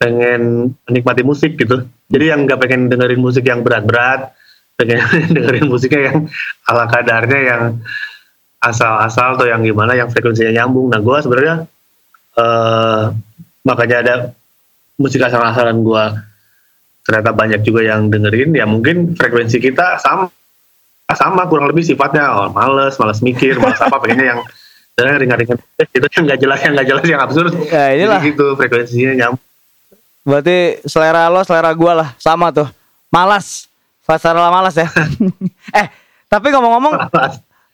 pengen 0.00 0.74
menikmati 0.88 1.22
musik 1.22 1.54
gitu 1.54 1.86
jadi 2.10 2.34
yang 2.34 2.44
nggak 2.44 2.58
pengen 2.58 2.90
dengerin 2.90 3.22
musik 3.22 3.46
yang 3.46 3.62
berat-berat 3.62 4.34
pengen 4.76 5.00
dengerin 5.36 5.66
musiknya 5.68 6.00
yang 6.12 6.18
ala 6.66 6.84
kadarnya 6.88 7.40
yang 7.40 7.62
asal-asal 8.62 9.34
atau 9.34 9.46
yang 9.50 9.60
gimana 9.66 9.98
yang 9.98 10.08
frekuensinya 10.08 10.54
nyambung. 10.62 10.90
Nah 10.90 11.00
gue 11.02 11.16
sebenarnya 11.22 11.54
eh 12.32 13.04
makanya 13.62 13.96
ada 14.02 14.14
musik 14.96 15.20
asal-asalan 15.20 15.82
gue 15.82 16.04
ternyata 17.02 17.30
banyak 17.34 17.60
juga 17.66 17.82
yang 17.82 18.08
dengerin. 18.08 18.54
Ya 18.54 18.64
mungkin 18.64 19.18
frekuensi 19.18 19.58
kita 19.58 19.98
sama 19.98 20.30
sama 21.12 21.44
kurang 21.50 21.68
lebih 21.68 21.82
sifatnya. 21.82 22.30
Oh, 22.32 22.48
males 22.54 22.96
males 22.96 23.20
mikir 23.20 23.58
males 23.58 23.82
apa 23.82 23.98
pengennya 23.98 24.38
yang 24.38 24.40
yang 25.02 25.18
ringan-ringan. 25.18 25.58
Itu 25.90 26.06
yang 26.06 26.24
nggak 26.30 26.40
jelas 26.40 26.58
yang 26.62 26.72
nggak 26.78 26.88
jelas 26.88 27.04
yang 27.08 27.22
absurd. 27.22 27.52
Ya, 27.66 27.84
inilah. 27.96 28.20
Jadi 28.22 28.28
gitu 28.32 28.46
frekuensinya 28.54 29.12
nyambung. 29.18 29.42
Berarti 30.22 30.78
selera 30.86 31.26
lo, 31.26 31.42
selera 31.42 31.74
gua 31.74 31.92
lah, 31.98 32.08
sama 32.22 32.54
tuh. 32.54 32.70
Malas. 33.10 33.71
Selera 34.02 34.50
malas 34.50 34.74
ya. 34.74 34.86
eh, 35.78 35.86
tapi 36.26 36.50
ngomong-ngomong, 36.50 36.94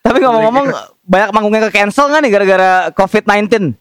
tapi 0.04 0.18
ngomong-ngomong 0.20 0.66
banyak 1.02 1.30
manggungnya 1.32 1.62
ke 1.68 1.80
cancel 1.80 2.12
nggak 2.12 2.23
nih 2.25 2.32
gara-gara 2.32 2.70
COVID-19? 2.92 3.73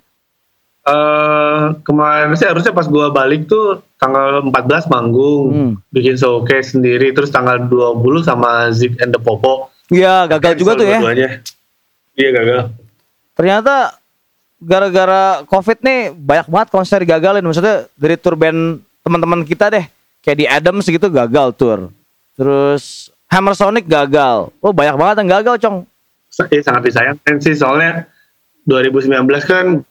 Eh 0.88 1.64
kemarin 1.84 2.32
sih 2.40 2.48
harusnya 2.48 2.72
pas 2.72 2.88
gua 2.88 3.12
balik 3.12 3.52
tuh 3.52 3.84
tanggal 4.00 4.40
14 4.48 4.88
manggung 4.88 5.46
Hmm. 5.52 5.74
bikin 5.92 6.16
showcase 6.16 6.72
sendiri 6.80 7.12
terus 7.12 7.28
tanggal 7.28 7.60
20 7.60 8.24
sama 8.24 8.72
Zik 8.72 8.96
and 9.04 9.12
the 9.12 9.20
Popo 9.20 9.68
Iya, 9.88 10.28
gagal 10.28 10.56
juga 10.60 10.80
tuh 10.80 10.88
ya. 10.88 11.00
Iya 12.16 12.30
gagal 12.32 12.60
Ternyata 13.36 14.00
gara-gara 14.58 15.44
COVID 15.46 15.78
nih 15.84 16.00
banyak 16.12 16.48
banget 16.50 16.70
konser 16.74 16.98
digagalin. 17.04 17.46
Maksudnya 17.46 17.86
dari 17.94 18.16
tour 18.18 18.34
band 18.34 18.82
teman-teman 19.06 19.46
kita 19.46 19.70
deh, 19.70 19.86
kayak 20.26 20.38
di 20.42 20.46
Adams 20.50 20.90
gitu 20.90 21.08
gagal 21.08 21.54
tour. 21.54 21.94
Terus 22.38 23.10
Hammer 23.28 23.58
Sonic 23.58 23.90
gagal. 23.90 24.54
Oh 24.64 24.72
banyak 24.72 24.96
banget 24.96 25.16
yang 25.26 25.30
gagal, 25.42 25.56
Cong. 25.60 25.78
Iya 26.54 26.62
sangat 26.62 26.86
disayangkan 26.86 27.36
sih 27.42 27.58
soalnya 27.58 28.06
2019 28.70 29.26
kan 29.50 29.82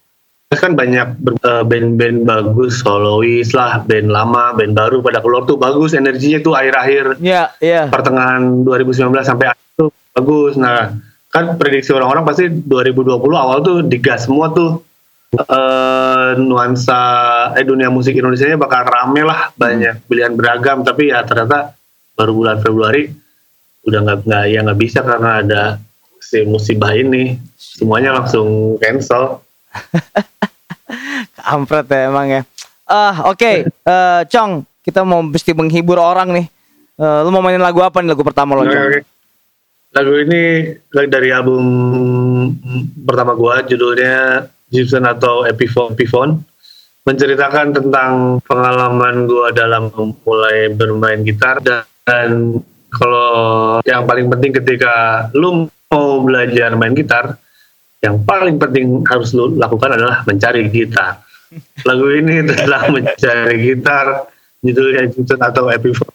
kan 0.54 0.72
banyak 0.78 1.18
eh, 1.42 1.64
band-band 1.66 2.22
bagus 2.22 2.80
solois 2.80 3.50
lah 3.50 3.82
band 3.82 4.08
lama 4.08 4.54
band 4.54 4.78
baru 4.78 5.02
pada 5.02 5.18
keluar 5.18 5.42
tuh 5.42 5.58
bagus 5.58 5.92
energinya 5.92 6.38
tuh 6.38 6.54
akhir-akhir 6.54 7.18
Iya, 7.18 7.50
iya. 7.58 7.82
pertengahan 7.90 8.62
2019 8.62 9.10
sampai 9.26 9.52
akhir 9.52 9.66
tuh 9.74 9.90
bagus 10.14 10.54
nah 10.54 10.94
kan 11.34 11.58
prediksi 11.58 11.90
orang-orang 11.92 12.24
pasti 12.24 12.46
2020 12.48 13.20
awal 13.34 13.58
tuh 13.60 13.82
digas 13.84 14.30
semua 14.30 14.54
tuh 14.54 14.86
eh 15.34 16.30
nuansa 16.38 17.02
eh 17.58 17.66
dunia 17.66 17.90
musik 17.90 18.14
Indonesia 18.14 18.46
nya 18.46 18.56
bakal 18.56 18.86
rame 18.86 19.26
lah 19.26 19.50
banyak 19.58 20.06
pilihan 20.06 20.32
beragam 20.32 20.86
tapi 20.86 21.10
ya 21.10 21.26
ternyata 21.26 21.74
baru 22.16 22.32
bulan 22.32 22.58
Februari 22.64 23.12
udah 23.86 24.00
nggak 24.02 24.18
nggak 24.26 24.44
ya 24.50 24.58
nggak 24.66 24.80
bisa 24.80 24.98
karena 25.04 25.30
ada 25.44 25.62
si 26.18 26.42
musibah 26.42 26.90
ini 26.96 27.38
semuanya 27.54 28.18
langsung 28.18 28.80
cancel 28.82 29.44
Kampret 31.46 31.86
ya 31.90 32.10
emang 32.10 32.26
ya. 32.26 32.42
Ah, 32.86 33.30
oke. 33.30 33.52
Eh, 33.66 34.20
Cong, 34.30 34.66
kita 34.82 35.02
mau 35.02 35.22
mesti 35.22 35.54
menghibur 35.54 35.98
orang 35.98 36.34
nih. 36.34 36.46
Eh, 36.96 37.18
lu 37.26 37.30
mau 37.30 37.42
mainin 37.42 37.62
lagu 37.62 37.82
apa 37.82 38.00
nih 38.02 38.14
lagu 38.14 38.22
pertama 38.26 38.58
lo, 38.58 38.66
oke. 38.66 39.02
Lagu 39.94 40.12
ini 40.20 40.74
lagu 40.92 41.08
dari 41.08 41.30
album 41.32 41.64
pertama 43.04 43.32
gua 43.32 43.64
judulnya 43.64 44.44
Gibson 44.68 45.06
atau 45.06 45.46
Epiphone, 45.46 45.96
Epiphone 45.96 46.42
menceritakan 47.06 47.70
tentang 47.70 48.42
pengalaman 48.44 49.30
gua 49.30 49.54
dalam 49.54 49.88
mulai 50.26 50.68
bermain 50.74 51.22
gitar 51.22 51.62
dan, 51.62 51.86
dan 52.06 52.62
kalau 52.94 53.82
yang 53.82 54.06
paling 54.06 54.30
penting 54.30 54.54
ketika 54.62 55.26
lu 55.34 55.66
mau 55.90 56.22
belajar 56.22 56.78
main 56.78 56.94
gitar 56.94 57.34
yang 57.98 58.22
paling 58.22 58.62
penting 58.62 59.02
harus 59.10 59.34
lu 59.34 59.58
lakukan 59.58 59.98
adalah 59.98 60.22
mencari 60.22 60.70
gitar. 60.70 61.26
Lagu 61.82 62.06
ini 62.14 62.46
tentang 62.46 62.90
mencari 62.94 63.54
gitar 63.58 64.30
judulnya 64.62 65.10
Gibson 65.10 65.40
atau 65.42 65.66
Epiphone. 65.66 66.14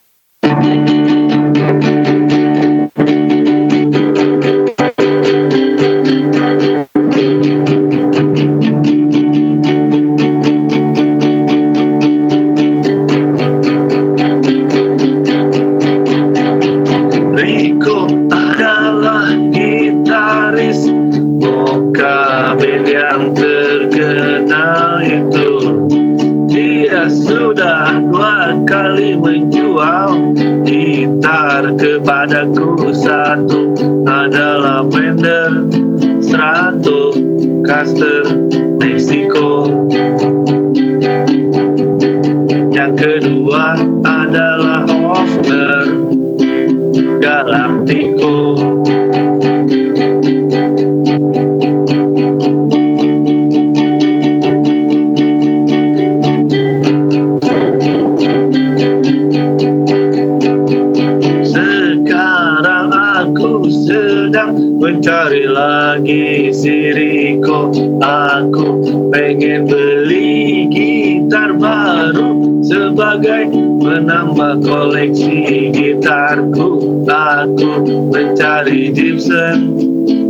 Beli 69.71 70.67
gitar 70.67 71.55
baru 71.55 72.59
Sebagai 72.61 73.51
menambah 73.55 74.61
koleksi 74.63 75.73
gitarku. 75.73 77.03
Aku 77.09 77.83
mencari 78.13 78.93
Gibson 78.93 79.75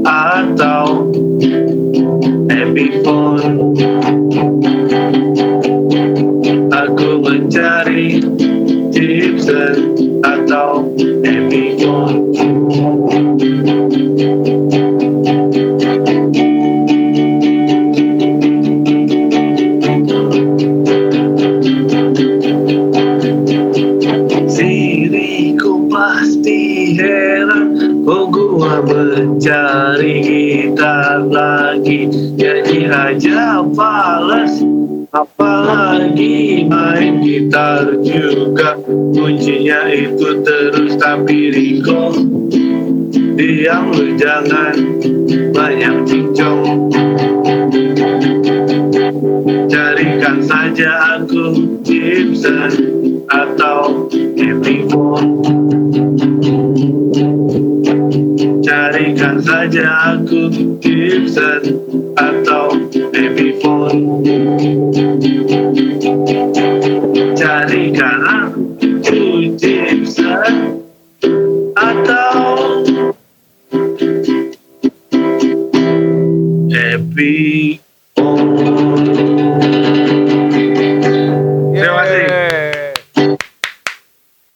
atau 0.07 1.11
Epiphone. 2.49 3.75
Aku 6.71 7.09
mencari 7.21 8.23
Gibson 8.95 9.75
atau 10.23 10.87
Kuncinya 39.21 39.85
itu 39.85 40.41
terus 40.41 40.97
tapi 40.97 41.53
Riko 41.53 42.09
Diam 43.37 43.93
lu 43.93 44.17
jangan 44.17 44.73
banyak 45.53 46.09
cincong 46.09 46.89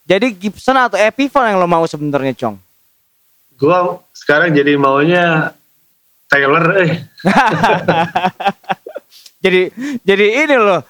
Jadi 0.05 0.37
Gibson 0.37 0.77
atau 0.77 1.01
Epiphone 1.01 1.49
yang 1.49 1.57
lo 1.57 1.65
mau 1.65 1.81
sebenarnya, 1.89 2.37
Cong? 2.37 2.61
Gua 3.57 3.97
sekarang 4.13 4.53
jadi 4.53 4.77
maunya 4.77 5.49
Taylor 6.29 6.65
eh 6.81 7.05
jadi 9.45 9.69
jadi 10.01 10.25
ini 10.45 10.55
loh, 10.57 10.81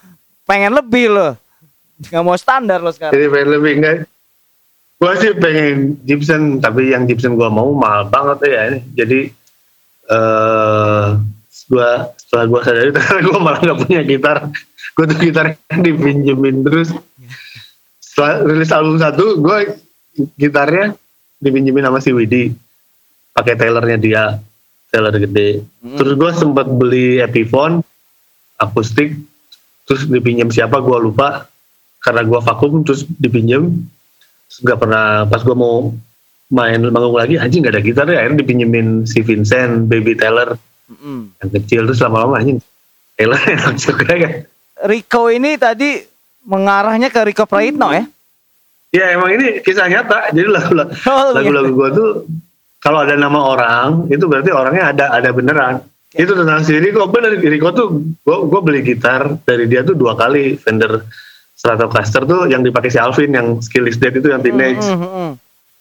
pengen 0.43 0.75
lebih 0.75 1.11
loh. 1.11 1.31
Nggak 2.11 2.23
mau 2.25 2.35
standar 2.35 2.83
lo 2.83 2.91
sekarang. 2.91 3.15
jadi 3.15 3.31
pengen 3.31 3.49
lebih 3.55 3.71
enggak 3.79 3.95
gua 4.99 5.11
sih 5.19 5.35
pengen 5.35 5.99
Gibson 6.07 6.63
tapi 6.63 6.95
yang 6.95 7.03
Gibson 7.05 7.35
gua 7.35 7.51
mau 7.51 7.75
mahal 7.75 8.07
banget 8.07 8.47
ya 8.47 8.61
ini 8.71 8.79
jadi 8.95 9.19
eh 10.11 11.07
gua 11.67 11.89
setelah 12.15 12.45
gua 12.47 12.61
sadari 12.63 12.89
ternyata 12.95 13.19
gua 13.27 13.39
malah 13.41 13.61
nggak 13.61 13.79
punya 13.85 14.01
gitar 14.07 14.37
gua 14.95 15.05
tuh 15.05 15.17
gitar 15.19 15.45
dipinjemin 15.85 16.63
terus 16.63 16.95
setelah 18.15 18.47
rilis 18.47 18.71
album 18.71 18.95
satu 18.95 19.43
gua 19.43 19.67
gitarnya 20.39 20.95
dipinjemin 21.43 21.83
sama 21.83 21.99
si 21.99 22.15
Widi. 22.15 22.55
Pakai 23.35 23.59
Taylornya 23.59 23.99
dia 23.99 24.23
Taylor 24.87 25.11
gede. 25.19 25.67
Mm. 25.83 25.99
terus 25.99 26.15
gua 26.15 26.31
sempat 26.31 26.63
beli 26.71 27.19
Epiphone 27.19 27.83
akustik 28.55 29.19
terus 29.83 30.07
dipinjam 30.07 30.47
siapa 30.47 30.79
gua 30.79 31.03
lupa. 31.03 31.51
Karena 31.99 32.23
gua 32.23 32.39
vakum 32.39 32.87
terus 32.87 33.03
dipinjam. 33.03 33.67
Nggak 34.63 34.79
pernah 34.79 35.27
pas 35.27 35.43
gua 35.43 35.59
mau 35.59 35.75
main 36.47 36.79
manggung 36.79 37.19
lagi 37.19 37.35
anjing 37.35 37.67
nggak 37.67 37.75
ada 37.75 37.83
gitar 37.83 38.07
ya. 38.07 38.23
Akhirnya 38.23 38.47
dipinjemin 38.47 39.03
si 39.03 39.19
Vincent 39.19 39.91
Baby 39.91 40.15
Taylor. 40.15 40.55
Mm-mm. 40.85 41.35
yang 41.43 41.51
kecil 41.51 41.81
terus 41.91 41.99
lama-lama 41.99 42.39
anjing. 42.39 42.63
Taylor 43.19 43.43
enak 43.59 43.75
juga 43.75 44.07
kan 44.15 44.33
Rico 44.87 45.31
ini 45.31 45.55
tadi 45.55 46.14
mengarahnya 46.45 47.09
ke 47.09 47.19
Rico 47.25 47.43
Praitno 47.49 47.89
ya? 47.91 48.05
ya 48.95 49.05
emang 49.11 49.35
ini 49.35 49.59
kisah 49.59 49.89
nyata. 49.91 50.31
Jadi 50.31 50.47
lagu-lagu 50.47 50.93
Oh, 51.11 51.35
lagu-lagu 51.35 51.71
gua 51.75 51.89
tuh 51.91 52.09
kalau 52.79 53.01
ada 53.01 53.17
nama 53.17 53.39
orang 53.41 54.07
itu 54.13 54.23
berarti 54.29 54.53
orangnya 54.53 54.93
ada 54.95 55.05
ada 55.11 55.29
beneran. 55.33 55.81
Itu 56.15 56.31
tentang 56.31 56.63
si 56.63 56.77
Rico. 56.79 57.03
Bener 57.11 57.35
Rico 57.35 57.75
tuh 57.75 57.99
gua, 58.23 58.47
gua 58.47 58.61
beli 58.63 58.85
gitar 58.85 59.35
dari 59.43 59.67
dia 59.67 59.83
tuh 59.83 59.97
dua 59.97 60.15
kali. 60.15 60.55
Fender 60.55 61.03
Stratocaster 61.55 62.23
tuh 62.23 62.47
yang 62.47 62.61
dipakai 62.61 62.93
si 62.93 63.01
Alvin 63.01 63.33
yang 63.33 63.59
Skillless 63.59 63.99
Dead 63.99 64.15
itu 64.15 64.29
yang 64.31 64.39
teenage. 64.45 64.85
Mm, 64.85 65.01
mm, 65.01 65.11
mm. 65.11 65.31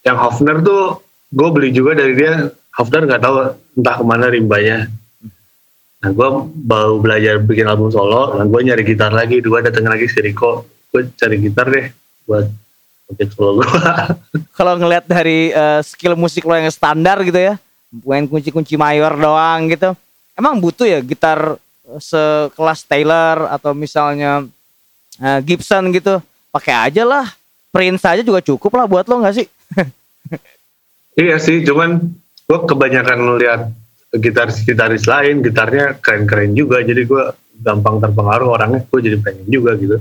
yang 0.05 0.17
Hofner 0.17 0.61
tuh 0.65 1.05
gue 1.35 1.49
beli 1.53 1.71
juga 1.71 1.99
dari 1.99 2.17
dia. 2.17 2.51
Hofner 2.75 3.07
nggak 3.07 3.23
tahu 3.23 3.37
entah 3.79 3.95
ke 4.01 4.05
mana 4.07 4.27
rimbanya 4.31 4.91
nah 6.05 6.13
gue 6.13 6.29
baru 6.69 7.01
belajar 7.01 7.41
bikin 7.41 7.65
album 7.65 7.89
solo 7.89 8.37
dan 8.37 8.53
gue 8.53 8.61
nyari 8.61 8.85
gitar 8.85 9.09
lagi 9.09 9.41
dua 9.41 9.65
dateng 9.65 9.89
lagi 9.89 10.05
si 10.05 10.21
Rico 10.21 10.69
gue 10.93 11.09
cari 11.17 11.41
gitar 11.41 11.73
deh 11.73 11.89
buat 12.29 12.45
bikin 13.09 13.29
solo 13.33 13.65
gue 13.65 13.69
Kalau 14.59 14.77
ngelihat 14.77 15.09
dari 15.09 15.49
eh, 15.49 15.81
skill 15.81 16.15
musik 16.15 16.45
lo 16.45 16.55
yang 16.55 16.69
standar 16.69 17.25
gitu 17.27 17.41
ya, 17.41 17.59
main 18.05 18.29
kunci-kunci 18.29 18.79
mayor 18.79 19.19
doang 19.19 19.67
gitu. 19.67 19.99
Emang 20.39 20.63
butuh 20.63 20.87
ya 20.87 21.03
gitar 21.03 21.59
eh, 21.91 21.99
sekelas 21.99 22.87
Taylor 22.87 23.51
atau 23.51 23.75
misalnya 23.75 24.47
eh, 25.19 25.41
Gibson 25.43 25.91
gitu. 25.91 26.23
Pakai 26.55 26.91
aja 26.91 27.03
lah. 27.03 27.27
Prince 27.75 28.07
aja 28.07 28.23
juga 28.23 28.39
cukup 28.39 28.79
lah 28.79 28.87
buat 28.87 29.11
lo 29.11 29.19
nggak 29.19 29.35
sih? 29.35 29.47
iya 31.19 31.43
sih 31.43 31.67
cuman 31.67 31.99
gue 32.47 32.59
kebanyakan 32.71 33.19
lihat 33.43 33.61
gitaris-gitaris 34.15 35.05
lain 35.05 35.43
gitarnya 35.43 35.99
keren-keren 35.99 36.55
juga 36.55 36.81
jadi 36.81 37.03
gue 37.03 37.25
gampang 37.57 37.99
terpengaruh 37.99 38.51
orangnya 38.51 38.83
gue 38.83 39.01
jadi 39.01 39.17
pengen 39.19 39.47
juga 39.47 39.75
gitu 39.75 39.99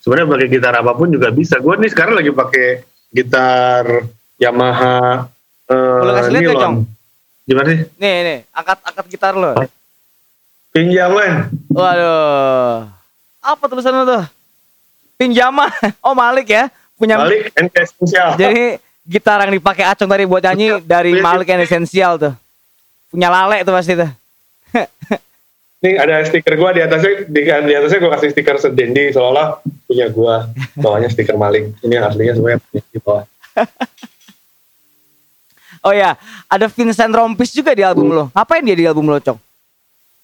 sebenarnya 0.00 0.28
pakai 0.30 0.48
gitar 0.48 0.74
apa 0.74 0.92
pun 0.92 1.08
juga 1.08 1.30
bisa 1.30 1.58
gue 1.58 1.74
nih 1.76 1.90
sekarang 1.90 2.14
lagi 2.18 2.30
pakai 2.30 2.66
gitar 3.10 3.84
Yamaha 4.36 5.26
Boleh 5.70 6.12
kasih 6.18 6.32
lihat 6.32 6.42
nylon. 6.46 6.62
Cong? 6.62 6.76
gimana 7.46 7.68
sih 7.70 7.80
Nih 7.94 8.14
nih, 8.22 8.38
angkat 8.50 8.78
angkat 8.82 9.04
gitar 9.06 9.32
lo. 9.34 9.52
pinjaman 10.70 11.50
Waduh. 11.70 12.86
Apa 13.40 13.64
tulisannya 13.66 14.04
tuh? 14.04 14.22
Pinjaman. 15.16 15.70
Oh 16.06 16.14
Malik 16.14 16.48
ya, 16.48 16.68
punya 16.94 17.18
balik 17.18 17.50
and 17.54 17.70
essential 17.72 18.36
Jadi 18.36 18.78
gitar 19.02 19.42
yang 19.42 19.52
dipakai 19.52 19.84
Acung 19.84 20.06
tadi 20.06 20.24
buat 20.24 20.40
nyanyi 20.40 20.78
dari 20.80 21.16
Basic. 21.16 21.24
Malik 21.24 21.48
and 21.50 21.62
Essential 21.64 22.12
tuh. 22.16 22.32
Punya 23.10 23.28
lale 23.28 23.66
tuh 23.66 23.74
pasti 23.74 23.98
tuh. 23.98 24.10
nih 25.82 25.96
ada 25.96 26.20
stiker 26.28 26.60
gue 26.60 26.70
di 26.76 26.80
atasnya 26.84 27.12
di, 27.24 27.40
di 27.40 27.72
atasnya 27.72 27.98
gue 28.04 28.10
kasih 28.12 28.28
stiker 28.36 28.56
sedendi 28.60 29.16
seolah 29.16 29.64
punya 29.88 30.12
gue 30.12 30.34
bawahnya 30.76 31.08
stiker 31.08 31.40
Malik 31.40 31.72
ini 31.80 31.96
aslinya 31.96 32.36
semuanya 32.36 32.60
di 32.70 33.00
bawah 33.00 33.24
Oh 35.80 35.96
ya, 35.96 36.12
ada 36.44 36.68
Vincent 36.68 37.08
Rompis 37.08 37.56
juga 37.56 37.72
di 37.72 37.80
album 37.80 38.12
lo. 38.12 38.28
Ngapain 38.36 38.60
dia 38.60 38.76
di 38.76 38.84
album 38.84 39.08
lo, 39.08 39.16
Cong? 39.16 39.40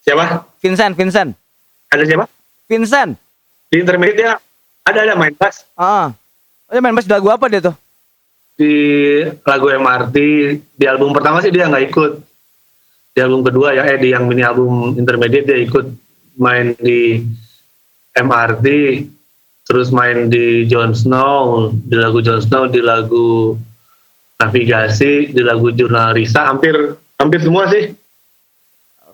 siapa 0.05 0.45
Vincent, 0.61 0.93
Vincent. 0.93 1.33
ada 1.89 2.03
siapa 2.05 2.29
Vincent. 2.69 3.17
di 3.67 3.81
intermediate 3.81 4.19
dia 4.21 4.31
ada 4.85 4.99
ada 5.03 5.13
main 5.19 5.33
bass 5.35 5.65
Ah. 5.75 6.13
Oh, 6.69 6.71
dia 6.71 6.79
main 6.79 6.93
bass 6.93 7.03
di 7.03 7.11
lagu 7.11 7.27
apa 7.27 7.49
dia 7.49 7.59
tuh? 7.59 7.75
di 8.53 8.73
lagu 9.43 9.67
MRT 9.67 10.15
di 10.77 10.85
album 10.85 11.11
pertama 11.11 11.41
sih 11.41 11.49
dia 11.49 11.65
nggak 11.67 11.83
ikut 11.89 12.11
di 13.17 13.25
album 13.25 13.41
kedua 13.41 13.73
ya 13.73 13.81
eh 13.89 13.97
di 13.97 14.13
yang 14.13 14.29
mini 14.29 14.45
album 14.45 14.93
intermediate 14.93 15.49
dia 15.49 15.57
ikut 15.65 15.89
main 16.37 16.77
di 16.77 17.25
MRT 18.13 18.65
terus 19.65 19.89
main 19.89 20.29
di 20.29 20.69
Jon 20.69 20.93
Snow 20.93 21.73
di 21.73 21.97
lagu 21.97 22.21
Jon 22.21 22.37
Snow 22.37 22.69
di 22.69 22.77
lagu 22.77 23.57
navigasi 24.37 25.33
di 25.33 25.41
lagu 25.41 25.73
jurnal 25.73 26.13
Risa 26.13 26.45
hampir 26.45 26.77
hampir 27.17 27.41
semua 27.41 27.65
sih 27.73 27.89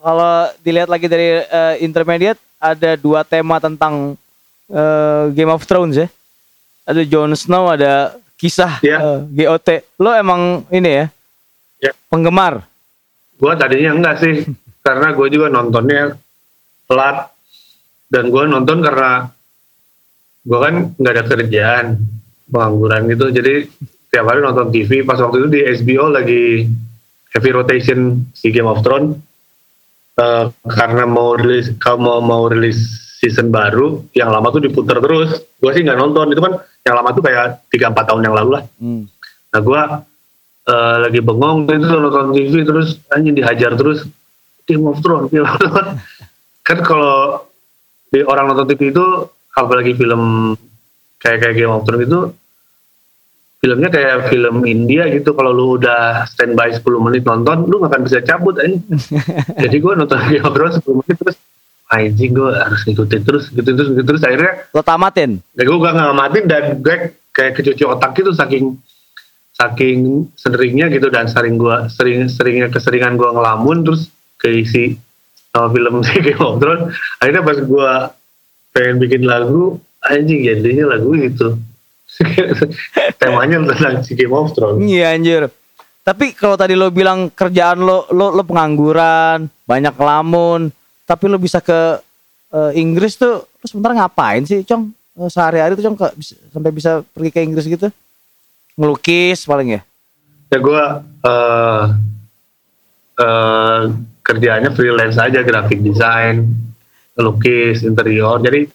Kalau 0.03 0.51
dilihat 0.59 0.91
lagi 0.91 1.07
dari 1.07 1.39
eh, 1.47 1.79
intermediate 1.79 2.35
ada 2.59 2.99
dua 2.99 3.23
tema 3.23 3.55
tentang 3.63 4.19
eh, 4.67 5.23
Game 5.31 5.47
of 5.47 5.63
Thrones 5.63 5.95
ya. 5.95 6.11
Ada 6.83 7.07
Jon 7.07 7.31
Snow, 7.31 7.71
ada 7.71 8.11
kisah 8.35 8.83
Iya. 8.83 8.99
eh, 8.99 9.19
GOT. 9.31 9.67
Lo 10.03 10.11
emang 10.11 10.67
ini 10.75 10.91
ya? 10.91 11.05
Ya. 11.79 11.95
Penggemar. 12.11 12.67
Gue 13.37 13.53
tadinya 13.57 13.91
enggak 13.97 14.15
sih 14.21 14.35
karena 14.85 15.15
gue 15.15 15.27
juga 15.31 15.47
nontonnya 15.49 16.17
telat 16.89 17.31
dan 18.13 18.29
gue 18.29 18.43
nonton 18.45 18.77
karena 18.85 19.31
gue 20.43 20.59
kan 20.59 20.75
nggak 20.99 21.13
ada 21.17 21.23
kerjaan 21.25 21.85
pengangguran 22.51 23.09
gitu. 23.09 23.25
Jadi 23.33 23.53
tiap 24.13 24.29
hari 24.29 24.45
nonton 24.45 24.69
TV 24.69 25.01
pas 25.01 25.17
waktu 25.17 25.41
itu 25.41 25.49
di 25.49 25.61
HBO 25.65 26.13
lagi 26.13 26.69
heavy 27.33 27.49
rotation 27.49 28.29
si 28.35 28.53
Game 28.53 28.69
of 28.69 28.85
Thrones. 28.85 29.17
Eh, 30.13 30.45
karena 30.69 31.09
mau 31.09 31.33
rilis 31.33 31.73
kalau 31.81 31.97
mau 31.97 32.19
mau 32.21 32.43
rilis 32.45 33.01
season 33.17 33.49
baru 33.49 34.05
yang 34.13 34.29
lama 34.29 34.53
tuh 34.53 34.61
diputar 34.61 35.01
terus. 35.01 35.41
Gue 35.57 35.71
sih 35.73 35.81
nggak 35.81 35.97
nonton. 35.97 36.29
Itu 36.29 36.41
kan 36.43 36.61
yang 36.85 36.95
lama 37.01 37.09
tuh 37.17 37.23
kayak 37.25 37.65
tiga 37.73 37.89
empat 37.89 38.05
tahun 38.13 38.29
yang 38.29 38.35
lalu 38.37 38.61
lah. 38.61 38.63
Hmm. 38.77 39.09
Nah 39.49 39.61
gue 39.63 39.81
eh, 40.67 40.95
lagi 41.03 41.19
bengong 41.19 41.67
itu 41.67 41.87
nonton 41.87 42.31
TV 42.31 42.63
terus 42.63 42.99
anjing 43.11 43.35
dihajar 43.35 43.75
terus 43.75 44.07
Game 44.63 44.87
of 44.87 45.03
Thrones, 45.03 45.27
Game 45.27 45.43
of 45.43 45.59
Thrones. 45.59 45.99
kan 46.67 46.77
kalau 46.79 47.43
di 48.07 48.23
orang 48.23 48.51
nonton 48.51 48.67
TV 48.71 48.95
itu 48.95 49.05
apalagi 49.53 49.93
film 49.97 50.53
kayak 51.19 51.37
kayak 51.43 51.55
Game 51.59 51.73
of 51.73 51.83
Thrones 51.83 52.07
itu 52.07 52.19
filmnya 53.63 53.87
kayak 53.87 54.27
film 54.27 54.67
India 54.67 55.07
gitu 55.07 55.31
kalau 55.31 55.55
lu 55.55 55.79
udah 55.79 56.27
standby 56.27 56.75
10 56.75 56.83
menit 56.99 57.23
nonton 57.23 57.63
lu 57.63 57.79
gak 57.79 57.95
akan 57.95 58.01
bisa 58.03 58.19
cabut 58.19 58.59
aja 58.59 58.75
jadi 59.63 59.75
gue 59.79 59.93
nonton 59.95 60.19
Game 60.27 60.43
of 60.43 60.51
Thrones 60.51 60.75
10 60.83 60.99
menit 60.99 61.15
terus 61.15 61.37
anjing 61.87 62.31
gue 62.35 62.49
harus 62.51 62.81
ngikutin 62.83 63.21
terus 63.23 63.43
ngikutin 63.55 63.73
terus 63.79 63.87
ngikutin 63.87 64.07
terus 64.11 64.23
akhirnya 64.27 64.53
Lo 64.75 64.83
tamatin. 64.83 65.39
ya 65.55 65.63
gue 65.63 65.77
gak 65.79 65.95
ngamatin 65.95 66.43
dan 66.43 66.63
gue 66.83 66.95
kayak 67.31 67.51
kecuci 67.55 67.83
otak 67.87 68.11
gitu 68.19 68.35
saking 68.35 68.75
saking 69.63 70.27
seringnya 70.35 70.87
gitu 70.87 71.07
dan 71.07 71.25
sering 71.25 71.55
gue 71.55 71.87
sering 71.87 72.27
seringnya 72.27 72.67
keseringan 72.67 73.15
gue 73.15 73.25
ngelamun 73.25 73.81
terus 73.81 74.11
keisi 74.35 74.99
sama 75.49 75.71
film 75.71 76.03
Game 76.25 76.37
of 76.37 76.59
Thrones 76.59 76.91
akhirnya 77.17 77.41
pas 77.41 77.57
gue 77.57 77.91
pengen 78.71 78.95
bikin 78.99 79.23
lagu 79.23 79.79
anjing 80.01 80.43
jadinya 80.43 80.93
lagu 80.93 81.15
itu 81.15 81.55
temanya 83.17 83.57
tentang 83.63 84.03
si 84.03 84.13
Game 84.13 84.33
of 84.33 84.51
Thrones 84.51 84.81
Iya 84.81 85.15
anjir. 85.15 85.49
Tapi 86.03 86.35
kalau 86.35 86.53
tadi 86.53 86.75
lo 86.75 86.91
bilang 86.91 87.31
kerjaan 87.31 87.79
lo 87.79 88.05
lo 88.11 88.29
lo 88.29 88.43
pengangguran, 88.43 89.47
banyak 89.63 89.95
lamun, 89.95 90.67
tapi 91.07 91.25
lo 91.25 91.39
bisa 91.39 91.57
ke 91.57 91.95
eh, 92.51 92.71
Inggris 92.75 93.15
tuh 93.15 93.47
lo 93.47 93.65
sebentar 93.65 93.95
ngapain 93.95 94.43
sih, 94.43 94.67
Cong? 94.67 94.91
Eh, 94.91 95.29
Sehari-hari 95.31 95.73
tuh 95.73 95.87
Cong 95.87 95.95
ke- 95.95 96.13
sampai 96.51 96.69
bisa 96.69 97.07
pergi 97.07 97.31
ke 97.31 97.39
Inggris 97.39 97.65
gitu? 97.65 97.87
Ngelukis 98.73 99.45
paling 99.45 99.79
ya? 99.79 99.81
ya 100.53 100.59
gue 100.61 100.83
eh 101.25 101.85
eh, 103.17 103.81
kerjaannya 104.21 104.69
freelance 104.77 105.17
aja 105.17 105.41
graphic 105.41 105.81
design 105.81 106.45
lukis 107.17 107.85
interior. 107.85 108.41
Jadi 108.41 108.65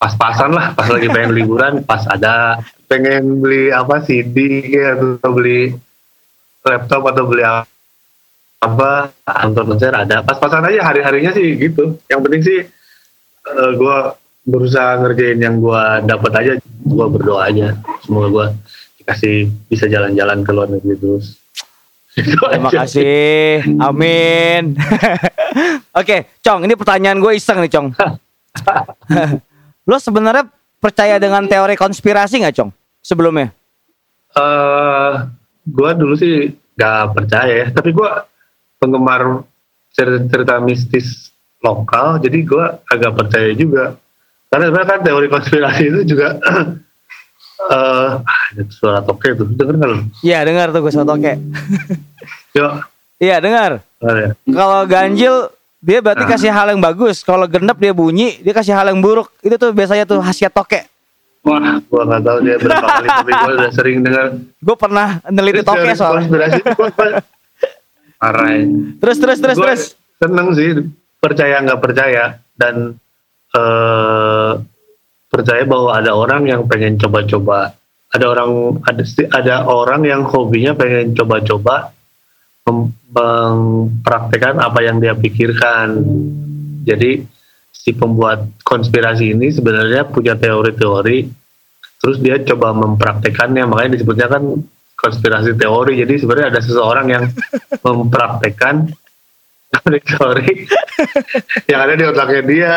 pas-pasan 0.00 0.56
lah 0.56 0.72
pas 0.72 0.88
lagi 0.88 1.08
pengen 1.08 1.32
liburan 1.36 1.72
pas 1.90 2.04
ada. 2.08 2.60
Pengen 2.88 3.40
beli 3.40 3.70
apa 3.70 4.02
CD 4.02 4.66
kayak 4.66 5.22
atau 5.22 5.30
beli 5.30 5.72
laptop 6.64 7.02
atau 7.12 7.24
beli 7.28 7.44
apa 8.60 8.90
nonton 9.44 9.76
konser 9.76 9.92
ada. 9.96 10.20
Pas-pasan 10.20 10.68
aja 10.68 10.84
hari-harinya 10.84 11.32
sih 11.32 11.56
gitu. 11.56 11.96
Yang 12.08 12.20
penting 12.24 12.42
sih 12.44 12.60
eh, 13.46 13.72
gue 13.76 13.96
berusaha 14.48 14.96
ngerjain 15.04 15.36
yang 15.36 15.60
gue 15.60 15.82
dapat 16.08 16.32
aja 16.32 16.52
gue 16.64 17.06
berdoa 17.12 17.52
aja 17.52 17.76
semoga 18.00 18.28
gue 18.32 18.46
dikasih 19.00 19.48
bisa 19.66 19.88
jalan-jalan 19.88 20.44
ke 20.44 20.50
luar 20.52 20.68
negeri 20.68 20.96
terus 21.00 21.26
Terima 22.10 22.74
kasih. 22.74 23.62
Amin. 23.78 24.74
Oke, 26.02 26.26
Cong, 26.42 26.66
ini 26.66 26.74
pertanyaan 26.74 27.22
gue 27.22 27.38
iseng 27.38 27.62
nih, 27.62 27.70
Cong. 27.70 27.94
lo 29.90 29.96
sebenarnya 29.96 30.50
percaya 30.82 31.22
dengan 31.22 31.46
teori 31.46 31.78
konspirasi 31.78 32.42
nggak, 32.42 32.54
Cong? 32.58 32.74
Sebelumnya? 32.98 33.54
eh 34.30 35.12
gue 35.66 35.90
dulu 35.98 36.14
sih 36.14 36.54
gak 36.78 37.12
percaya 37.14 37.66
ya 37.66 37.68
tapi 37.74 37.90
gue 37.90 38.10
penggemar 38.78 39.42
cerita-cerita 39.90 40.62
mistis 40.62 41.34
lokal 41.60 42.22
jadi 42.22 42.38
gue 42.46 42.64
agak 42.88 43.12
percaya 43.18 43.50
juga 43.52 43.98
karena 44.48 44.70
sebenarnya 44.70 44.90
kan 44.90 45.00
teori 45.02 45.26
konspirasi 45.28 45.82
itu 45.90 46.00
juga 46.14 46.38
ada 47.62 48.62
suara 48.68 49.00
toke 49.00 49.28
tuh 49.32 49.46
denger 49.46 49.74
nggak 49.74 49.90
lu? 49.90 49.98
Iya, 50.20 50.38
dengar 50.42 50.66
tuh 50.68 50.80
gue 50.80 50.90
soal 50.90 51.04
toke. 51.04 51.32
Yuk, 52.52 52.72
Iya, 53.16 53.36
dengar. 53.38 53.84
ada. 53.98 54.32
Kalau 54.42 54.80
ganjil 54.84 55.34
dia 55.78 55.98
berarti 55.98 56.24
kasih 56.26 56.48
hal 56.48 56.68
yang 56.68 56.80
bagus. 56.80 57.20
Kalau 57.20 57.44
genep 57.44 57.76
dia 57.76 57.92
bunyi, 57.92 58.36
dia 58.38 58.50
kasih 58.50 58.72
hal 58.72 58.88
yang 58.88 58.98
buruk. 58.98 59.28
Itu 59.38 59.56
tuh 59.56 59.70
biasanya 59.70 60.04
tuh 60.04 60.18
khasiat 60.18 60.50
toke. 60.50 60.80
Wah, 61.40 61.56
gue 61.78 62.02
nggak 62.02 62.20
tahu 62.20 62.38
dia 62.42 62.56
berapa 62.56 62.84
kali 62.86 63.08
tapi 63.18 63.32
gue 63.32 63.54
udah 63.56 63.72
sering 63.72 63.98
dengar 64.00 64.26
Gue 64.58 64.76
pernah 64.76 65.08
neliti 65.26 65.60
toke 65.62 65.88
soalnya. 65.94 66.20
konspirasi 66.22 66.58
itu 66.58 66.70
gue 66.70 66.90
parah 68.18 68.48
ya. 68.50 68.64
Terus 68.98 69.16
terus 69.18 69.38
terus 69.38 69.56
Gua 69.56 69.66
terus. 69.66 69.82
seneng 70.16 70.46
sih 70.52 70.68
percaya 71.16 71.56
nggak 71.60 71.80
percaya 71.80 72.24
dan 72.54 72.92
eh 73.50 74.39
percaya 75.40 75.64
bahwa 75.64 75.96
ada 75.96 76.12
orang 76.12 76.44
yang 76.44 76.68
pengen 76.68 77.00
coba-coba. 77.00 77.72
Ada 78.12 78.26
orang 78.28 78.82
ada 78.84 79.02
ada 79.32 79.54
orang 79.64 80.04
yang 80.04 80.22
hobinya 80.28 80.76
pengen 80.76 81.16
coba-coba 81.16 81.96
mem- 82.68 82.92
mempraktekkan 83.08 84.60
apa 84.60 84.84
yang 84.84 85.00
dia 85.00 85.16
pikirkan. 85.16 86.04
Jadi 86.84 87.24
si 87.72 87.96
pembuat 87.96 88.44
konspirasi 88.60 89.32
ini 89.32 89.48
sebenarnya 89.48 90.04
punya 90.04 90.36
teori-teori 90.36 91.18
terus 92.00 92.20
dia 92.20 92.36
coba 92.44 92.76
mempraktekannya. 92.76 93.64
Makanya 93.64 93.96
disebutnya 93.96 94.28
kan 94.28 94.42
konspirasi 95.00 95.56
teori. 95.56 95.96
Jadi 96.04 96.14
sebenarnya 96.20 96.48
ada 96.52 96.60
seseorang 96.60 97.06
yang 97.08 97.24
mempraktekkan 97.86 98.92
teori 99.70 100.66
yang 101.70 101.80
ada 101.86 101.94
di 101.94 102.04
otaknya 102.04 102.42
dia 102.42 102.74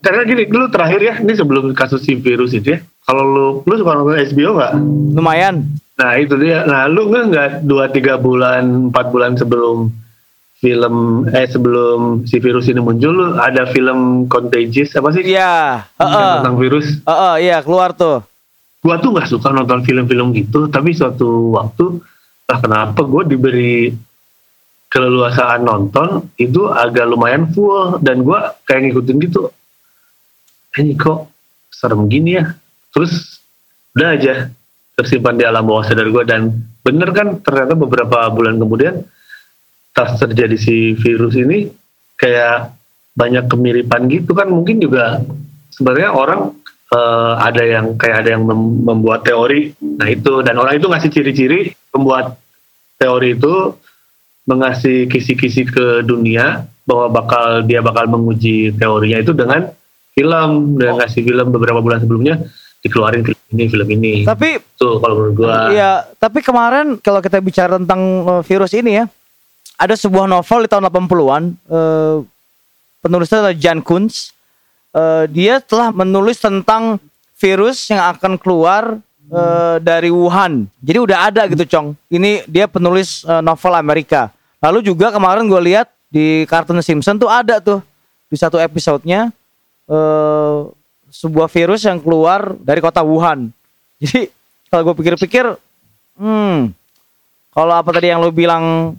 karena 0.00 0.22
gini 0.24 0.42
dulu 0.44 0.66
terakhir 0.66 1.00
ya 1.00 1.14
ini 1.18 1.32
sebelum 1.32 1.72
kasus 1.72 2.00
si 2.00 2.16
virus 2.16 2.50
itu 2.50 2.74
ya 2.74 2.80
kalau 3.02 3.24
lu 3.24 3.44
lu 3.62 3.74
suka 3.76 3.92
nonton 3.92 4.16
HBO 4.18 4.50
nggak 4.54 4.72
Lumayan. 5.12 5.54
nah 5.94 6.16
itu 6.16 6.34
dia 6.34 6.64
nah 6.64 6.84
lu 6.84 7.06
nggak 7.06 7.24
nggak 7.26 7.48
dua 7.62 7.84
tiga 7.86 8.16
bulan 8.16 8.88
empat 8.88 9.06
bulan 9.08 9.36
sebelum 9.36 9.92
film 10.56 10.94
eh 11.30 11.44
sebelum 11.44 12.24
si 12.24 12.36
virus 12.36 12.66
ini 12.66 12.78
muncul 12.78 13.10
lu 13.10 13.26
ada 13.34 13.64
film 13.66 14.24
Contagious 14.26 14.92
apa 14.92 15.08
sih 15.10 15.24
Iya. 15.26 15.84
yang 15.90 16.08
Heeh. 16.08 16.32
tentang 16.38 16.56
virus 16.56 16.86
Heeh, 17.00 17.34
iya 17.42 17.60
keluar 17.60 17.92
tuh. 17.92 18.20
gua 18.80 18.96
tuh 18.96 19.12
nggak 19.12 19.28
suka 19.28 19.48
nonton 19.50 19.80
film-film 19.80 20.32
gitu 20.32 20.64
tapi 20.66 20.92
suatu 20.92 21.52
waktu 21.52 22.00
lah 22.44 22.58
kenapa 22.58 23.00
gue 23.00 23.22
diberi 23.26 23.92
keleluasaan 24.88 25.62
nonton 25.62 26.08
itu 26.34 26.66
agak 26.66 27.06
lumayan 27.06 27.46
full 27.46 28.00
dan 28.00 28.20
gua 28.20 28.56
kayak 28.64 28.88
ngikutin 28.88 29.16
gitu 29.22 29.52
ini 30.78 30.94
kok 30.94 31.26
serem 31.70 32.06
gini 32.06 32.38
ya? 32.38 32.54
Terus 32.94 33.42
udah 33.96 34.08
aja 34.14 34.34
tersimpan 34.94 35.34
di 35.34 35.44
alam 35.48 35.64
bawah 35.66 35.82
sadar 35.82 36.06
gue 36.06 36.24
dan 36.28 36.52
bener 36.84 37.10
kan 37.10 37.40
ternyata 37.40 37.74
beberapa 37.74 38.28
bulan 38.30 38.60
kemudian 38.60 39.02
tas 39.90 40.14
terjadi 40.20 40.54
si 40.60 40.94
virus 40.94 41.34
ini 41.34 41.72
kayak 42.14 42.76
banyak 43.16 43.48
kemiripan 43.50 44.06
gitu 44.12 44.36
kan. 44.36 44.46
Mungkin 44.46 44.78
juga 44.78 45.18
sebenarnya 45.74 46.14
orang 46.14 46.54
eh, 46.92 47.34
ada 47.40 47.62
yang 47.64 47.98
kayak 47.98 48.16
ada 48.26 48.30
yang 48.38 48.44
mem- 48.46 48.86
membuat 48.86 49.26
teori. 49.26 49.74
Nah 49.80 50.06
itu. 50.06 50.44
Dan 50.46 50.60
orang 50.60 50.78
itu 50.78 50.86
ngasih 50.86 51.10
ciri-ciri 51.10 51.74
pembuat 51.90 52.38
teori 53.00 53.34
itu 53.34 53.74
mengasih 54.46 55.06
kisi-kisi 55.06 55.68
ke 55.68 56.02
dunia 56.02 56.66
bahwa 56.84 57.22
bakal 57.22 57.62
dia 57.62 57.80
bakal 57.80 58.10
menguji 58.10 58.74
teorinya 58.74 59.22
itu 59.22 59.30
dengan 59.30 59.70
film 60.20 60.76
dan 60.76 61.00
ngasih 61.00 61.24
film 61.24 61.46
beberapa 61.48 61.80
bulan 61.80 62.04
sebelumnya 62.04 62.44
dikeluarin 62.80 63.24
film 63.24 63.44
ini 63.56 63.64
film 63.68 63.88
ini 63.92 64.12
Tapi 64.24 64.60
tuh 64.76 65.00
kalau 65.00 65.14
menurut 65.16 65.34
gua 65.36 65.68
Iya, 65.72 65.92
tapi 66.16 66.40
kemarin 66.40 66.96
kalau 67.00 67.20
kita 67.20 67.40
bicara 67.40 67.76
tentang 67.76 68.00
eh, 68.24 68.42
virus 68.44 68.72
ini 68.72 69.00
ya, 69.00 69.04
ada 69.80 69.94
sebuah 69.96 70.28
novel 70.28 70.64
di 70.64 70.68
tahun 70.68 70.88
80-an, 70.92 71.42
eh, 71.56 72.16
penulisnya 73.00 73.36
adalah 73.44 73.56
Jan 73.56 73.80
Kuntz. 73.80 74.32
Eh, 74.90 75.24
dia 75.32 75.60
telah 75.60 75.92
menulis 75.94 76.40
tentang 76.40 76.98
virus 77.40 77.88
yang 77.88 78.04
akan 78.16 78.36
keluar 78.36 79.00
eh, 79.28 79.76
dari 79.80 80.12
Wuhan. 80.12 80.68
Jadi 80.80 80.98
udah 81.00 81.18
ada 81.32 81.48
gitu, 81.48 81.64
Cong. 81.64 81.96
Ini 82.12 82.44
dia 82.44 82.68
penulis 82.68 83.24
eh, 83.24 83.40
novel 83.40 83.72
Amerika. 83.76 84.32
Lalu 84.60 84.92
juga 84.92 85.08
kemarin 85.08 85.48
gue 85.48 85.60
lihat 85.72 85.88
di 86.12 86.44
kartun 86.44 86.82
Simpson 86.84 87.16
tuh 87.16 87.30
ada 87.30 87.62
tuh 87.62 87.80
di 88.28 88.36
satu 88.36 88.60
episodenya 88.60 89.32
eh, 89.90 90.58
sebuah 91.10 91.50
virus 91.50 91.82
yang 91.82 91.98
keluar 91.98 92.54
dari 92.62 92.78
kota 92.78 93.02
Wuhan. 93.02 93.50
Jadi 93.98 94.30
kalau 94.70 94.82
gue 94.86 94.94
pikir-pikir, 95.02 95.44
hmm, 96.16 96.70
kalau 97.50 97.74
apa 97.74 97.90
tadi 97.90 98.14
yang 98.14 98.22
lo 98.22 98.30
bilang 98.30 98.94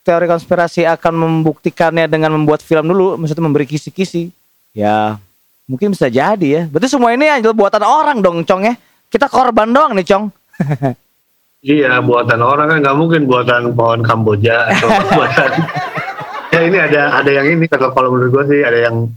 teori 0.00 0.24
konspirasi 0.24 0.88
akan 0.88 1.14
membuktikannya 1.14 2.08
dengan 2.08 2.32
membuat 2.32 2.64
film 2.64 2.88
dulu, 2.88 3.20
maksudnya 3.20 3.44
memberi 3.44 3.68
kisi-kisi, 3.68 4.32
ya 4.72 5.20
mungkin 5.68 5.92
bisa 5.92 6.08
jadi 6.08 6.48
ya. 6.48 6.62
Berarti 6.66 6.88
semua 6.88 7.12
ini 7.12 7.28
adalah 7.28 7.56
buatan 7.56 7.84
orang 7.84 8.18
dong, 8.24 8.42
Cong 8.48 8.64
ya. 8.64 8.74
Kita 9.12 9.28
korban 9.28 9.70
doang 9.70 9.92
nih, 9.92 10.08
Cong. 10.08 10.24
iya 11.64 11.96
buatan 12.04 12.40
orang 12.44 12.66
kan 12.68 12.78
nggak 12.84 12.96
mungkin 13.00 13.24
buatan 13.24 13.72
pohon 13.72 14.04
Kamboja 14.04 14.68
atau 14.68 14.88
buatan 15.16 15.50
ya 16.52 16.60
ini 16.60 16.78
ada 16.78 17.24
ada 17.24 17.30
yang 17.32 17.56
ini 17.56 17.64
kalau 17.66 17.90
kalau 17.96 18.12
menurut 18.12 18.30
gua 18.30 18.44
sih 18.44 18.60
ada 18.60 18.78
yang 18.84 19.08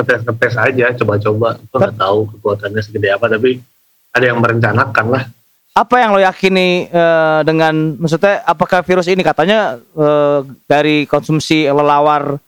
ngetes 0.00 0.24
ngetes 0.24 0.54
aja 0.56 0.86
coba-coba 0.96 1.48
gua 1.68 1.78
nggak 1.84 1.96
tahu 2.00 2.18
kekuatannya 2.36 2.80
segede 2.80 3.08
apa 3.12 3.28
tapi 3.28 3.60
ada 4.10 4.24
yang 4.24 4.40
merencanakan 4.40 5.06
lah 5.12 5.24
Apa 5.70 6.02
yang 6.02 6.10
lo 6.10 6.18
yakini 6.18 6.90
eh, 6.90 7.40
dengan, 7.46 7.94
maksudnya 7.94 8.42
apakah 8.42 8.82
virus 8.82 9.06
ini 9.06 9.22
katanya 9.22 9.78
eh, 9.78 10.42
dari 10.66 11.06
konsumsi 11.06 11.62
lelawar 11.70 12.42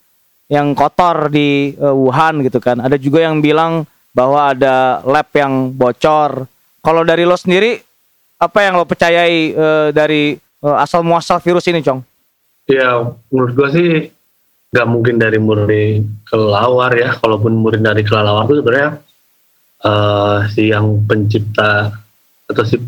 yang 0.50 0.74
kotor 0.74 1.30
di 1.30 1.70
eh, 1.72 1.94
Wuhan 1.94 2.42
gitu 2.42 2.58
kan. 2.58 2.82
Ada 2.82 2.98
juga 2.98 3.22
yang 3.22 3.38
bilang 3.38 3.86
bahwa 4.10 4.50
ada 4.52 5.00
lab 5.06 5.30
yang 5.38 5.70
bocor. 5.70 6.50
Kalau 6.82 7.02
dari 7.06 7.22
lo 7.22 7.38
sendiri, 7.38 7.78
apa 8.42 8.58
yang 8.66 8.74
lo 8.76 8.84
percayai 8.84 9.54
eh, 9.54 9.88
dari 9.94 10.34
eh, 10.36 10.76
asal 10.82 11.06
muasal 11.06 11.38
virus 11.38 11.70
ini, 11.70 11.78
Cong? 11.78 12.02
Ya 12.66 13.06
menurut 13.30 13.52
gua 13.54 13.68
sih 13.70 14.10
nggak 14.72 14.88
mungkin 14.88 15.20
dari 15.20 15.36
murni 15.36 16.00
kelelawar 16.24 16.92
ya. 16.96 17.10
Kalaupun 17.20 17.52
murni 17.52 17.84
dari 17.84 18.02
kelelawar 18.02 18.48
itu 18.48 18.64
sebenarnya 18.64 18.90
eh, 19.84 20.38
si 20.48 20.62
yang 20.72 21.04
pencipta 21.04 21.92
atau 22.48 22.64
si 22.64 22.80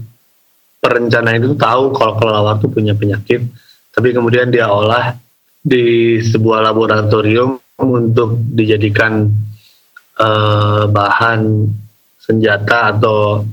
perencana 0.80 1.36
itu 1.36 1.52
tahu 1.56 1.92
kalau 1.92 2.16
kelelawar 2.16 2.56
itu 2.60 2.68
punya 2.72 2.96
penyakit, 2.96 3.44
tapi 3.92 4.16
kemudian 4.16 4.48
dia 4.48 4.68
olah 4.68 5.16
di 5.64 6.20
sebuah 6.20 6.60
laboratorium 6.72 7.60
untuk 7.80 8.36
dijadikan 8.52 9.28
eh, 10.20 10.84
bahan 10.88 11.40
senjata 12.24 12.96
atau 12.96 13.44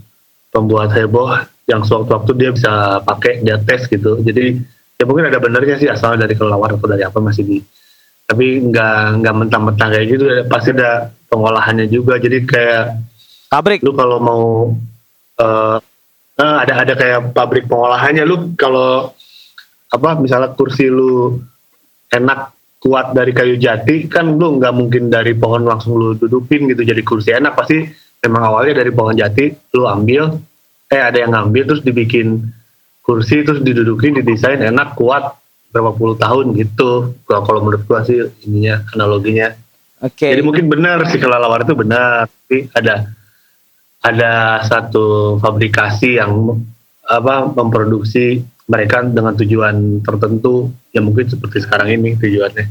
pembuat 0.52 0.92
heboh 0.96 1.36
yang 1.68 1.84
sewaktu-waktu 1.84 2.32
dia 2.36 2.50
bisa 2.52 3.00
pakai 3.04 3.44
dia 3.44 3.60
tes 3.60 3.88
gitu 3.88 4.20
jadi 4.20 4.60
ya 5.00 5.04
mungkin 5.08 5.32
ada 5.32 5.40
benernya 5.40 5.80
sih 5.80 5.88
asal 5.88 6.20
dari 6.20 6.36
kelelawar 6.36 6.76
atau 6.76 6.88
dari 6.88 7.04
apa 7.04 7.20
masih 7.24 7.44
di 7.48 7.58
tapi 8.32 8.64
nggak 8.64 9.20
nggak 9.20 9.36
mentah-mentah 9.44 9.88
kayak 9.92 10.08
gitu. 10.08 10.24
Pasti 10.48 10.72
ada 10.72 11.12
pengolahannya 11.28 11.92
juga. 11.92 12.16
Jadi 12.16 12.48
kayak 12.48 12.84
Pabrik. 13.52 13.84
lu 13.84 13.92
kalau 13.92 14.24
mau 14.24 14.44
eh, 15.36 15.78
ada 16.40 16.88
ada 16.88 16.94
kayak 16.96 17.36
pabrik 17.36 17.68
pengolahannya. 17.68 18.24
Lu 18.24 18.56
kalau 18.56 19.12
apa 19.92 20.16
misalnya 20.16 20.56
kursi 20.56 20.88
lu 20.88 21.44
enak 22.08 22.56
kuat 22.80 23.12
dari 23.12 23.36
kayu 23.36 23.60
jati 23.60 24.08
kan 24.08 24.40
lu 24.40 24.56
nggak 24.56 24.74
mungkin 24.74 25.12
dari 25.12 25.36
pohon 25.36 25.68
langsung 25.68 26.00
lu 26.00 26.16
dudukin 26.16 26.72
gitu. 26.72 26.88
Jadi 26.88 27.04
kursi 27.04 27.36
enak. 27.36 27.52
Pasti 27.52 27.84
memang 28.24 28.48
awalnya 28.48 28.80
dari 28.80 28.96
pohon 28.96 29.20
jati 29.20 29.52
lu 29.76 29.92
ambil. 29.92 30.40
Eh 30.88 31.04
ada 31.04 31.20
yang 31.20 31.36
ngambil 31.36 31.76
terus 31.76 31.84
dibikin 31.84 32.48
kursi 33.04 33.44
terus 33.44 33.60
didudukin 33.60 34.24
didesain 34.24 34.64
enak 34.64 34.96
kuat 34.96 35.41
berapa 35.72 35.96
puluh 35.96 36.20
tahun 36.20 36.54
gitu 36.54 37.16
Gua- 37.24 37.44
kalau 37.44 37.64
menurut 37.64 37.84
gua 37.88 38.04
sih 38.04 38.20
ininya 38.44 38.84
analoginya 38.92 39.56
Oke. 40.02 40.28
jadi 40.28 40.42
mungkin 40.44 40.66
benar 40.68 41.06
si 41.08 41.22
kelelawar 41.22 41.62
itu 41.62 41.78
benar, 41.78 42.26
tapi 42.26 42.68
ada 42.74 43.06
ada 44.02 44.32
satu 44.66 45.38
fabrikasi 45.38 46.18
yang 46.18 46.58
apa 47.06 47.54
memproduksi 47.54 48.42
mereka 48.66 49.06
dengan 49.06 49.38
tujuan 49.38 50.02
tertentu 50.02 50.74
yang 50.90 51.06
mungkin 51.06 51.30
seperti 51.30 51.62
sekarang 51.62 51.92
ini 51.92 52.18
tujuannya. 52.18 52.66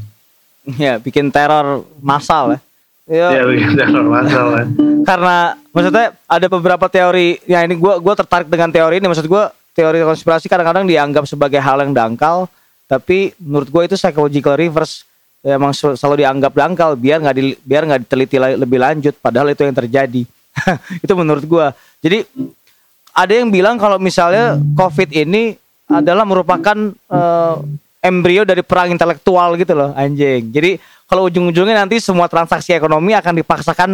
Ya, 0.75 0.99
bikin 0.99 1.31
teror 1.31 1.87
massal 2.03 2.57
ya. 2.57 2.59
Ya, 3.07 3.27
Ya 3.39 3.43
begitu 3.47 3.79
masalah. 4.03 4.67
karena 5.09 5.37
maksudnya 5.71 6.05
ada 6.27 6.47
beberapa 6.47 6.85
teori 6.91 7.39
ya 7.47 7.63
ini 7.63 7.79
gua 7.79 7.97
gua 7.97 8.13
tertarik 8.13 8.47
dengan 8.51 8.69
teori 8.69 8.99
ini 8.99 9.07
maksud 9.07 9.25
gua 9.25 9.49
teori 9.71 10.03
konspirasi 10.03 10.51
kadang-kadang 10.51 10.83
dianggap 10.83 11.23
sebagai 11.25 11.63
hal 11.63 11.79
yang 11.79 11.95
dangkal 11.95 12.45
tapi 12.91 13.31
menurut 13.39 13.71
gua 13.71 13.87
itu 13.87 13.95
psychological 13.95 14.59
reverse. 14.59 15.07
Ya, 15.41 15.55
emang 15.55 15.71
sel- 15.71 15.95
selalu 15.95 16.27
dianggap 16.27 16.53
dangkal 16.53 16.99
biar 16.99 17.23
nggak 17.23 17.63
biar 17.63 17.83
nggak 17.87 18.01
diteliti 18.03 18.35
lebih 18.37 18.77
lanjut. 18.83 19.15
Padahal 19.23 19.55
itu 19.55 19.63
yang 19.63 19.73
terjadi. 19.73 20.21
Itu 21.05 21.15
menurut 21.15 21.47
gua. 21.47 21.71
Jadi 22.03 22.27
ada 23.15 23.33
yang 23.33 23.47
bilang 23.47 23.79
kalau 23.79 23.95
misalnya 23.95 24.59
covid 24.75 25.07
ini 25.15 25.55
adalah 25.87 26.27
merupakan 26.27 26.75
eh, 26.91 27.55
embrio 28.03 28.43
dari 28.43 28.61
perang 28.61 28.91
intelektual 28.91 29.55
gitu 29.55 29.71
loh 29.71 29.95
anjing. 29.95 30.51
Jadi 30.51 30.77
kalau 31.07 31.31
ujung-ujungnya 31.31 31.87
nanti 31.87 31.99
semua 32.03 32.27
transaksi 32.27 32.75
ekonomi 32.75 33.15
akan 33.15 33.39
dipaksakan 33.39 33.89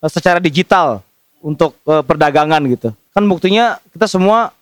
eh, 0.00 0.10
secara 0.10 0.38
digital 0.38 1.02
untuk 1.42 1.74
eh, 1.84 2.02
perdagangan 2.06 2.62
gitu. 2.70 2.94
Kan 3.10 3.26
buktinya 3.26 3.76
kita 3.90 4.06
semua 4.06 4.54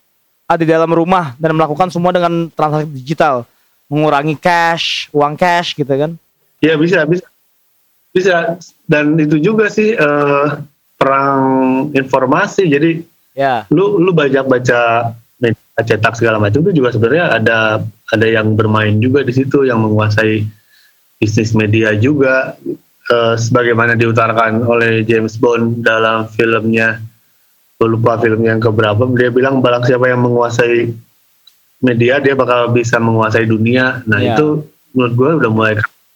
ada 0.48 0.64
di 0.64 0.72
dalam 0.72 0.88
rumah 0.88 1.37
dan 1.37 1.52
melakukan 1.52 1.92
semua 1.92 2.09
dengan 2.09 2.48
transaksi 2.57 2.88
digital, 2.88 3.44
mengurangi 3.88 4.37
cash, 4.37 5.09
uang 5.11 5.35
cash 5.35 5.74
gitu 5.74 5.90
kan. 5.90 6.14
Ya 6.62 6.77
bisa 6.77 7.03
bisa 7.09 7.27
bisa 8.12 8.61
dan 8.88 9.16
itu 9.16 9.37
juga 9.40 9.68
sih 9.68 9.96
eh, 9.96 10.46
perang 10.96 11.42
informasi. 11.92 12.68
Jadi 12.68 13.18
Ya, 13.38 13.70
lu 13.70 14.03
lu 14.03 14.11
banyak 14.11 14.51
baca 14.51 15.14
media 15.38 15.83
cetak 15.87 16.18
segala 16.18 16.42
macam 16.42 16.59
itu 16.66 16.83
juga 16.83 16.90
sebenarnya 16.90 17.38
ada 17.38 17.59
ada 18.11 18.27
yang 18.27 18.59
bermain 18.59 18.98
juga 18.98 19.22
di 19.22 19.31
situ 19.31 19.62
yang 19.62 19.79
menguasai 19.79 20.42
bisnis 21.22 21.55
media 21.55 21.94
juga 21.94 22.59
eh, 23.07 23.35
sebagaimana 23.38 23.94
diutarakan 23.94 24.66
oleh 24.66 25.07
James 25.07 25.38
Bond 25.38 25.87
dalam 25.87 26.27
filmnya 26.35 26.98
lupa 27.79 28.18
film 28.18 28.42
yang 28.42 28.59
keberapa 28.59 29.07
dia 29.14 29.31
bilang 29.31 29.62
barang 29.62 29.87
siapa 29.87 30.11
yang 30.11 30.27
menguasai 30.27 30.90
media 31.78 32.18
dia 32.18 32.34
bakal 32.34 32.70
bisa 32.70 32.98
menguasai 32.98 33.46
dunia 33.46 34.02
nah 34.04 34.18
Ya. 34.18 34.34
itu 34.34 34.66
menurut 34.92 35.14
gue 35.14 35.30
udah 35.44 35.50
mulai 35.50 35.74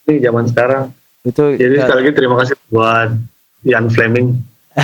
ini 0.09 0.19
zaman 0.19 0.45
sekarang 0.51 0.85
itu 1.23 1.55
jadi 1.55 1.75
ya, 1.79 1.83
sekali 1.87 1.99
lagi 2.03 2.13
terima 2.19 2.35
kasih 2.43 2.55
buat 2.71 3.11
Ian 3.63 3.87
Fleming 3.91 4.43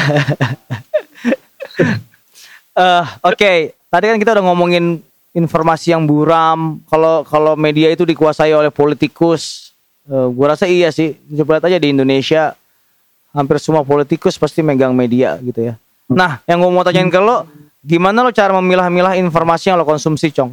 eh, 2.79 3.05
oke. 3.25 3.53
Tadi 3.89 4.05
kan 4.05 4.19
kita 4.21 4.37
udah 4.37 4.45
ngomongin 4.53 5.01
informasi 5.33 5.97
yang 5.97 6.05
buram. 6.05 6.81
Kalau 6.93 7.25
kalau 7.25 7.57
media 7.57 7.89
itu 7.89 8.05
dikuasai 8.05 8.53
oleh 8.53 8.69
politikus, 8.69 9.73
eh, 10.05 10.29
gua 10.29 10.55
rasa 10.55 10.69
iya 10.69 10.93
sih. 10.93 11.17
Coba 11.33 11.57
lihat 11.59 11.73
aja 11.73 11.79
di 11.81 11.89
Indonesia, 11.97 12.53
hampir 13.33 13.57
semua 13.57 13.81
politikus 13.81 14.37
pasti 14.37 14.61
megang 14.61 14.93
media 14.93 15.41
gitu 15.41 15.73
ya. 15.73 15.75
Nah, 16.09 16.41
yang 16.45 16.61
gua 16.61 16.71
mau 16.73 16.85
tanyain 16.85 17.09
ke 17.09 17.21
lo, 17.21 17.49
gimana 17.81 18.21
lo 18.25 18.31
cara 18.33 18.53
memilah-milah 18.61 19.17
informasi 19.17 19.73
yang 19.73 19.81
lo 19.81 19.89
konsumsi, 19.89 20.29
Cong? 20.33 20.53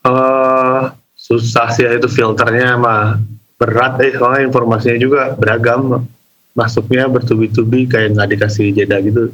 Eh 0.00 0.82
susah 1.16 1.68
sih 1.76 1.84
ya 1.84 2.00
itu 2.00 2.08
filternya 2.08 2.80
mah 2.80 3.20
berat 3.60 4.00
eh 4.00 4.16
soalnya 4.16 4.48
informasinya 4.48 4.98
juga 4.98 5.22
beragam. 5.36 6.08
Masuknya 6.50 7.06
bertubi-tubi 7.06 7.86
kayak 7.86 8.18
nggak 8.18 8.30
dikasih 8.36 8.74
jeda 8.74 8.98
gitu. 9.04 9.30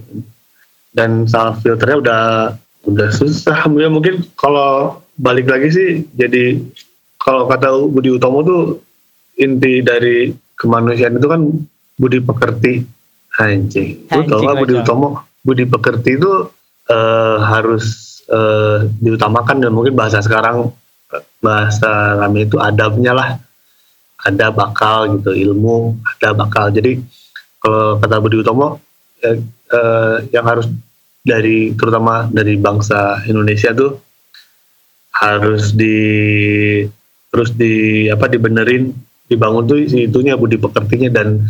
Dan 0.92 1.24
salah 1.24 1.57
filternya 1.57 1.98
udah 2.02 2.22
udah 2.87 3.09
susah. 3.14 3.64
Ya 3.83 3.88
mungkin 3.88 4.26
kalau 4.37 5.00
balik 5.16 5.48
lagi 5.48 5.68
sih 5.72 5.90
jadi 6.12 6.61
kalau 7.16 7.48
kata 7.48 7.72
Budi 7.88 8.12
Utomo 8.12 8.44
tuh 8.44 8.62
inti 9.40 9.81
dari 9.81 10.33
kemanusiaan 10.57 11.16
itu 11.16 11.29
kan 11.29 11.40
budi 11.96 12.18
pekerti. 12.20 12.85
Anjing. 13.37 14.09
Lu 14.09 14.24
tau 14.24 14.40
Anjing 14.40 14.44
nggak 14.44 14.59
Budi. 14.61 14.74
Utomo? 14.81 15.09
Budi 15.44 15.64
pekerti 15.68 16.11
itu 16.16 16.33
eh, 16.88 17.37
harus 17.40 18.15
eh, 18.30 18.78
diutamakan 19.00 19.62
dan 19.62 19.70
mungkin 19.74 19.94
bahasa 19.94 20.22
sekarang 20.22 20.70
bahasa 21.38 22.18
kami 22.22 22.46
itu 22.46 22.56
adabnya 22.58 23.12
lah. 23.14 23.30
Ada 24.16 24.50
bakal 24.50 25.20
gitu 25.20 25.30
ilmu 25.30 26.02
ada 26.02 26.34
bakal. 26.34 26.72
Jadi 26.74 26.98
kalau 27.62 28.00
kata 28.02 28.18
Budi 28.18 28.42
Utomo 28.42 28.80
eh, 29.22 29.38
eh, 29.70 30.16
yang 30.34 30.46
harus 30.46 30.66
dari 31.26 31.74
terutama 31.74 32.26
dari 32.30 32.54
bangsa 32.58 33.26
Indonesia 33.26 33.74
tuh 33.74 33.98
harus 35.16 35.74
di 35.74 35.98
terus 37.30 37.50
di 37.54 38.06
apa 38.06 38.30
dibenerin 38.30 38.94
dibangun 39.26 39.66
tuh 39.66 39.78
itunya 39.82 40.38
budi 40.38 40.58
pekertinya. 40.58 41.10
Dan 41.10 41.46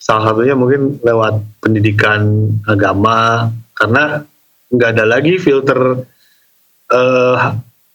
salah 0.00 0.32
satunya 0.32 0.52
mungkin 0.56 1.00
lewat 1.00 1.64
pendidikan 1.64 2.52
agama 2.68 3.48
karena 3.76 4.22
nggak 4.68 4.90
ada 4.96 5.04
lagi 5.08 5.40
filter 5.40 6.04
eh 6.94 7.36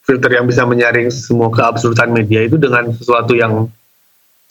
filter 0.04 0.30
yang 0.36 0.46
bisa 0.48 0.66
menyaring 0.66 1.08
semua 1.08 1.48
keabsurdan 1.48 2.10
media 2.10 2.42
itu 2.44 2.58
dengan 2.58 2.90
sesuatu 2.92 3.32
yang 3.32 3.70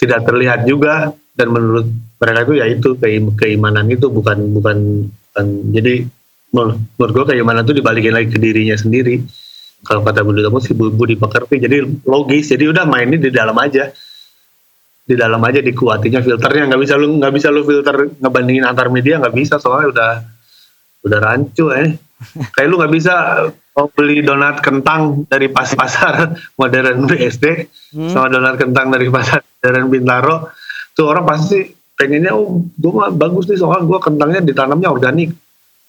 tidak 0.02 0.26
terlihat 0.26 0.66
juga. 0.66 1.14
Dan 1.36 1.56
menurut 1.56 1.88
mereka 2.20 2.40
itu 2.52 2.54
ya 2.60 2.66
itu 2.68 2.90
keim- 3.00 3.36
keimanan 3.40 3.88
itu 3.88 4.12
bukan 4.12 4.52
bukan, 4.52 5.08
bukan. 5.08 5.46
Jadi 5.72 6.04
menurut, 6.52 7.12
gue 7.16 7.26
keimanan 7.32 7.64
itu 7.64 7.80
dibalikin 7.80 8.12
lagi 8.12 8.28
ke 8.28 8.40
dirinya 8.42 8.76
sendiri. 8.76 9.24
Kalau 9.88 10.04
kata 10.04 10.28
Budi 10.28 10.44
Tomo 10.44 10.60
sih 10.60 10.76
bu- 10.76 10.92
budi 10.92 11.16
pekerti. 11.16 11.64
Jadi 11.64 12.04
logis. 12.04 12.52
Jadi 12.52 12.68
udah 12.68 12.84
mainnya 12.84 13.16
di 13.16 13.32
dalam 13.32 13.56
aja. 13.56 13.88
Di 15.08 15.16
dalam 15.16 15.40
aja 15.48 15.64
dikuatinya 15.64 16.20
filternya. 16.20 16.68
Nggak 16.68 16.82
bisa 16.84 16.94
lu 17.00 17.16
nggak 17.16 17.34
bisa 17.34 17.48
lu 17.48 17.64
filter 17.64 17.96
ngebandingin 18.20 18.68
antar 18.68 18.92
media 18.92 19.24
nggak 19.24 19.36
bisa. 19.36 19.56
Soalnya 19.56 19.88
udah 19.96 20.12
udah 21.08 21.20
rancu 21.24 21.72
eh 21.72 21.96
kayak 22.56 22.68
lu 22.68 22.76
nggak 22.80 22.94
bisa 22.94 23.14
mau 23.76 23.88
beli 23.96 24.20
donat 24.20 24.60
kentang 24.60 25.24
dari 25.32 25.48
pas 25.48 25.72
pasar 25.72 26.36
modern 26.60 27.08
BSD 27.08 27.68
Hmm. 27.90 28.06
sama 28.06 28.30
donat 28.30 28.54
kentang 28.62 28.94
dari 28.94 29.10
pasar 29.10 29.42
modern 29.42 29.90
Bintaro. 29.90 30.54
Tuh 30.94 31.10
orang 31.10 31.26
pasti 31.26 31.74
pengennya 31.98 32.38
oh 32.38 32.62
gue 32.62 32.92
mah 32.94 33.10
bagus 33.10 33.50
nih 33.50 33.58
soalnya 33.58 33.90
gue 33.90 33.98
kentangnya 33.98 34.42
ditanamnya 34.46 34.94
organik. 34.94 35.34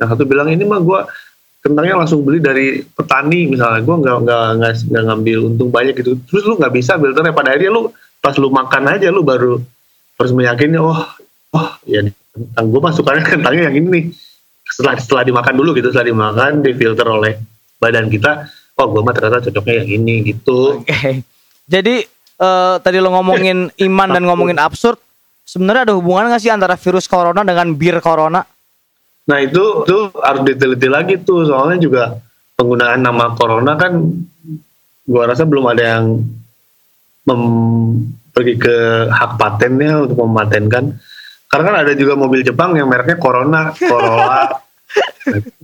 Yang 0.01 0.09
satu 0.17 0.25
bilang 0.25 0.49
ini 0.49 0.65
mah 0.65 0.81
gue 0.81 1.01
kentangnya 1.61 2.01
langsung 2.01 2.25
beli 2.25 2.41
dari 2.41 2.81
petani 2.81 3.53
misalnya. 3.53 3.85
Gue 3.85 3.97
nggak 4.01 4.17
nggak 4.25 4.45
nggak 4.89 5.03
ngambil 5.13 5.39
untung 5.53 5.69
banyak 5.69 5.93
gitu. 6.01 6.17
Terus 6.25 6.43
lu 6.49 6.57
nggak 6.57 6.73
bisa 6.73 6.97
filternya 6.97 7.37
pada 7.37 7.53
akhirnya 7.53 7.69
lu 7.69 7.83
pas 8.21 8.33
lu 8.41 8.49
makan 8.49 8.85
aja 8.97 9.09
lu 9.13 9.21
baru 9.21 9.61
harus 10.21 10.33
meyakini 10.37 10.77
oh 10.77 11.05
oh 11.57 11.69
ya 11.89 12.05
nih, 12.05 12.13
kentang 12.13 12.67
gue 12.69 12.81
mah 12.81 12.93
sukanya 12.93 13.25
kentangnya 13.33 13.63
yang 13.73 13.77
ini. 13.81 13.89
nih 13.89 14.05
setelah 14.71 14.95
setelah 14.97 15.23
dimakan 15.27 15.55
dulu 15.59 15.75
gitu 15.75 15.91
setelah 15.91 16.09
dimakan 16.09 16.63
difilter 16.63 17.07
oleh 17.07 17.37
badan 17.83 18.07
kita 18.07 18.47
oh 18.79 18.87
gue 18.89 19.03
mah 19.03 19.15
ternyata 19.15 19.51
cocoknya 19.51 19.85
yang 19.85 19.91
ini 20.01 20.15
gitu 20.31 20.81
Oke. 20.81 21.27
Jadi 21.71 22.03
eh, 22.41 22.75
tadi 22.83 22.97
lo 22.99 23.15
ngomongin 23.15 23.71
iman 23.87 24.09
dan 24.11 24.27
ngomongin 24.27 24.59
absurd, 24.59 24.99
sebenarnya 25.47 25.91
ada 25.91 25.95
hubungan 25.95 26.27
nggak 26.27 26.43
sih 26.43 26.51
antara 26.51 26.75
virus 26.75 27.07
corona 27.07 27.47
dengan 27.47 27.71
bir 27.79 28.03
corona? 28.03 28.43
nah 29.31 29.39
itu 29.39 29.87
itu 29.87 29.99
harus 30.19 30.43
diteliti 30.43 30.89
lagi 30.91 31.15
tuh 31.23 31.47
soalnya 31.47 31.79
juga 31.79 32.19
penggunaan 32.59 32.99
nama 32.99 33.31
corona 33.39 33.79
kan 33.79 33.95
gua 35.07 35.31
rasa 35.31 35.47
belum 35.47 35.71
ada 35.71 35.83
yang 35.87 36.05
mem- 37.31 38.11
pergi 38.35 38.59
ke 38.59 39.07
hak 39.07 39.39
patennya 39.39 40.03
untuk 40.03 40.19
mematenkan 40.27 40.99
karena 41.51 41.65
kan 41.67 41.77
ada 41.83 41.93
juga 41.99 42.15
mobil 42.15 42.47
Jepang 42.47 42.79
yang 42.79 42.87
mereknya 42.87 43.19
Corona 43.19 43.75
Corolla 43.75 44.55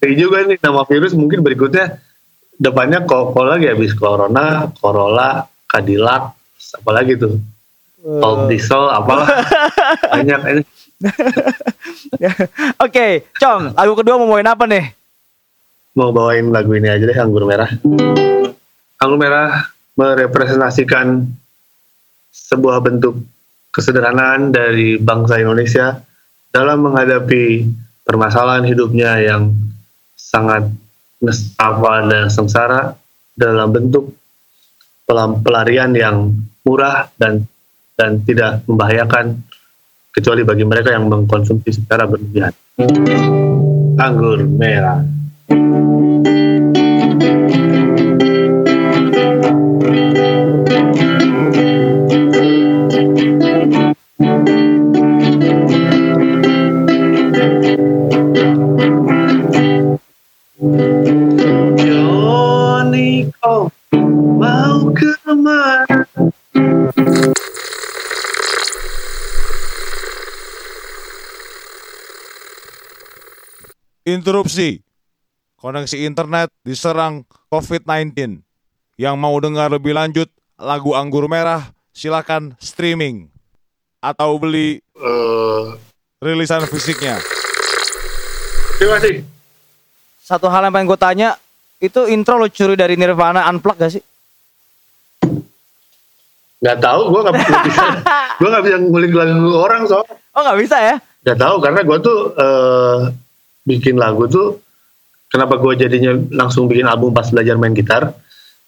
Kayak 0.00 0.16
juga 0.16 0.36
nih 0.48 0.58
nama 0.62 0.82
virus 0.88 1.12
mungkin 1.12 1.44
berikutnya 1.44 2.00
depannya 2.56 3.04
kok 3.04 3.36
lagi 3.36 3.68
habis 3.68 3.92
Corona, 3.92 4.70
Corolla, 4.80 5.44
Cadillac, 5.68 6.32
apa 6.80 6.90
lagi 6.94 7.18
tuh? 7.18 7.36
Cold 8.02 8.50
diesel 8.50 8.90
apalah 8.90 9.30
banyak 10.14 10.40
ini. 10.50 10.62
Oke, 12.82 13.30
Cong, 13.38 13.78
lagu 13.78 13.94
kedua 13.94 14.18
mau 14.18 14.34
main 14.34 14.48
apa 14.48 14.66
nih? 14.66 14.90
Mau 15.94 16.10
bawain 16.10 16.50
lagu 16.50 16.72
ini 16.74 16.88
aja 16.90 17.04
deh 17.04 17.14
Anggur 17.14 17.46
Merah. 17.46 17.70
Anggur 18.98 19.18
Merah 19.20 19.70
merepresentasikan 19.94 21.30
sebuah 22.32 22.82
bentuk 22.82 23.22
kesederhanaan 23.72 24.52
dari 24.52 25.00
bangsa 25.00 25.40
Indonesia 25.40 25.96
dalam 26.52 26.84
menghadapi 26.84 27.64
permasalahan 28.04 28.68
hidupnya 28.68 29.18
yang 29.24 29.56
sangat 30.12 30.68
nestapa 31.24 32.04
dan 32.06 32.28
sengsara 32.28 32.94
dalam 33.32 33.72
bentuk 33.72 34.12
pelarian 35.42 35.96
yang 35.96 36.36
murah 36.62 37.08
dan 37.16 37.48
dan 37.96 38.20
tidak 38.24 38.64
membahayakan 38.68 39.40
kecuali 40.12 40.44
bagi 40.44 40.64
mereka 40.68 40.92
yang 40.92 41.08
mengkonsumsi 41.08 41.72
secara 41.72 42.04
berlebihan. 42.04 42.52
Anggur 43.96 44.44
merah. 44.44 45.00
Interupsi. 74.12 74.84
Koneksi 75.56 75.96
internet 76.04 76.52
diserang 76.60 77.24
COVID-19. 77.48 78.42
Yang 79.00 79.16
mau 79.16 79.32
dengar 79.38 79.72
lebih 79.72 79.96
lanjut 79.96 80.28
lagu 80.60 80.92
Anggur 80.92 81.24
Merah, 81.26 81.72
silakan 81.90 82.52
streaming 82.60 83.32
atau 83.98 84.36
beli 84.36 84.84
Eh, 84.92 85.64
rilisan 86.20 86.62
fisiknya. 86.68 87.18
terima 88.76 88.98
kasih. 88.98 89.26
Satu 90.20 90.46
hal 90.46 90.62
yang 90.62 90.74
pengen 90.74 90.86
gue 90.86 90.98
tanya, 90.98 91.28
itu 91.78 92.06
intro 92.06 92.38
lo 92.38 92.46
curi 92.46 92.74
dari 92.74 92.94
Nirvana 92.94 93.46
Unplugged 93.48 93.80
gak 93.80 93.92
sih? 93.92 94.02
Gak 96.62 96.78
tahu, 96.78 97.10
gue 97.10 97.20
gak, 97.26 97.34
bisa, 97.34 97.50
gue 98.38 98.48
gak 98.48 98.62
bisa 98.62 98.76
ngulik 98.78 99.10
lagu 99.10 99.50
orang 99.56 99.82
soal. 99.86 100.06
Oh 100.32 100.40
nggak 100.40 100.58
bisa 100.62 100.76
ya? 100.78 100.94
Gak 101.22 101.38
tahu 101.38 101.58
karena 101.58 101.80
gue 101.82 101.98
tuh 101.98 102.18
eh, 102.34 102.98
bikin 103.62 103.98
lagu 103.98 104.26
tuh, 104.26 104.62
kenapa 105.30 105.58
gue 105.58 105.78
jadinya 105.78 106.12
langsung 106.34 106.66
bikin 106.66 106.86
album 106.86 107.14
pas 107.14 107.28
belajar 107.30 107.56
main 107.56 107.72
gitar? 107.72 108.12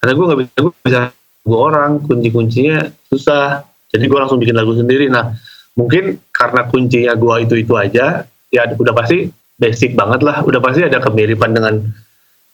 Karena 0.00 0.12
gue 0.14 0.24
gak 0.24 0.40
bisa, 0.40 0.52
gue 0.61 0.72
bisa 0.85 1.00
lagu 1.12 1.54
orang, 1.54 1.90
kunci-kuncinya 2.04 2.88
susah. 3.11 3.66
Jadi 3.92 4.04
gue 4.11 4.18
langsung 4.18 4.40
bikin 4.40 4.57
lagu 4.57 4.74
sendiri. 4.74 5.07
Nah, 5.12 5.35
mungkin 5.76 6.18
karena 6.35 6.66
kuncinya 6.66 7.12
gue 7.14 7.35
itu 7.46 7.54
itu 7.61 7.74
aja, 7.76 8.26
ya 8.50 8.62
udah 8.74 8.94
pasti 8.94 9.28
basic 9.61 9.94
banget 9.94 10.24
lah. 10.24 10.42
Udah 10.42 10.59
pasti 10.59 10.83
ada 10.87 10.98
kemiripan 10.98 11.54
dengan 11.54 11.85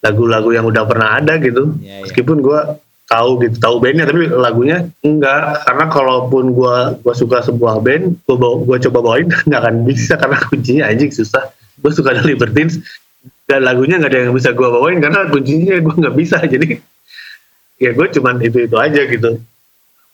lagu-lagu 0.01 0.51
yang 0.53 0.65
udah 0.69 0.85
pernah 0.89 1.21
ada 1.21 1.37
gitu. 1.41 1.77
Iya, 1.81 2.01
iya. 2.01 2.03
Meskipun 2.05 2.41
gue 2.41 2.61
tahu 3.11 3.43
gitu, 3.43 3.57
tahu 3.59 3.83
bandnya 3.83 4.07
tapi 4.07 4.31
lagunya 4.31 4.87
enggak. 5.03 5.67
Karena 5.67 5.85
kalaupun 5.91 6.55
gue 6.55 6.77
gua 7.03 7.15
suka 7.15 7.43
sebuah 7.43 7.83
band, 7.83 8.15
gue 8.23 8.37
gua 8.39 8.79
coba 8.79 8.99
bawain 9.03 9.27
nggak 9.51 9.61
akan 9.61 9.77
bisa 9.83 10.15
karena 10.15 10.39
kuncinya 10.47 10.85
anjing 10.87 11.11
susah. 11.11 11.51
Gue 11.81 11.93
suka 11.97 12.13
The 12.13 12.23
Libertines 12.25 12.79
dan 13.49 13.67
lagunya 13.67 13.99
nggak 13.99 14.13
ada 14.13 14.21
yang 14.29 14.35
bisa 14.37 14.55
gue 14.55 14.69
bawain 14.69 15.03
karena 15.03 15.27
kuncinya 15.29 15.77
gue 15.81 15.95
nggak 15.97 16.17
bisa. 16.17 16.39
Jadi 16.53 16.79
ya 17.81 17.91
gue 17.97 18.07
cuman 18.21 18.39
itu 18.45 18.59
itu 18.69 18.77
aja 18.77 19.03
gitu. 19.09 19.41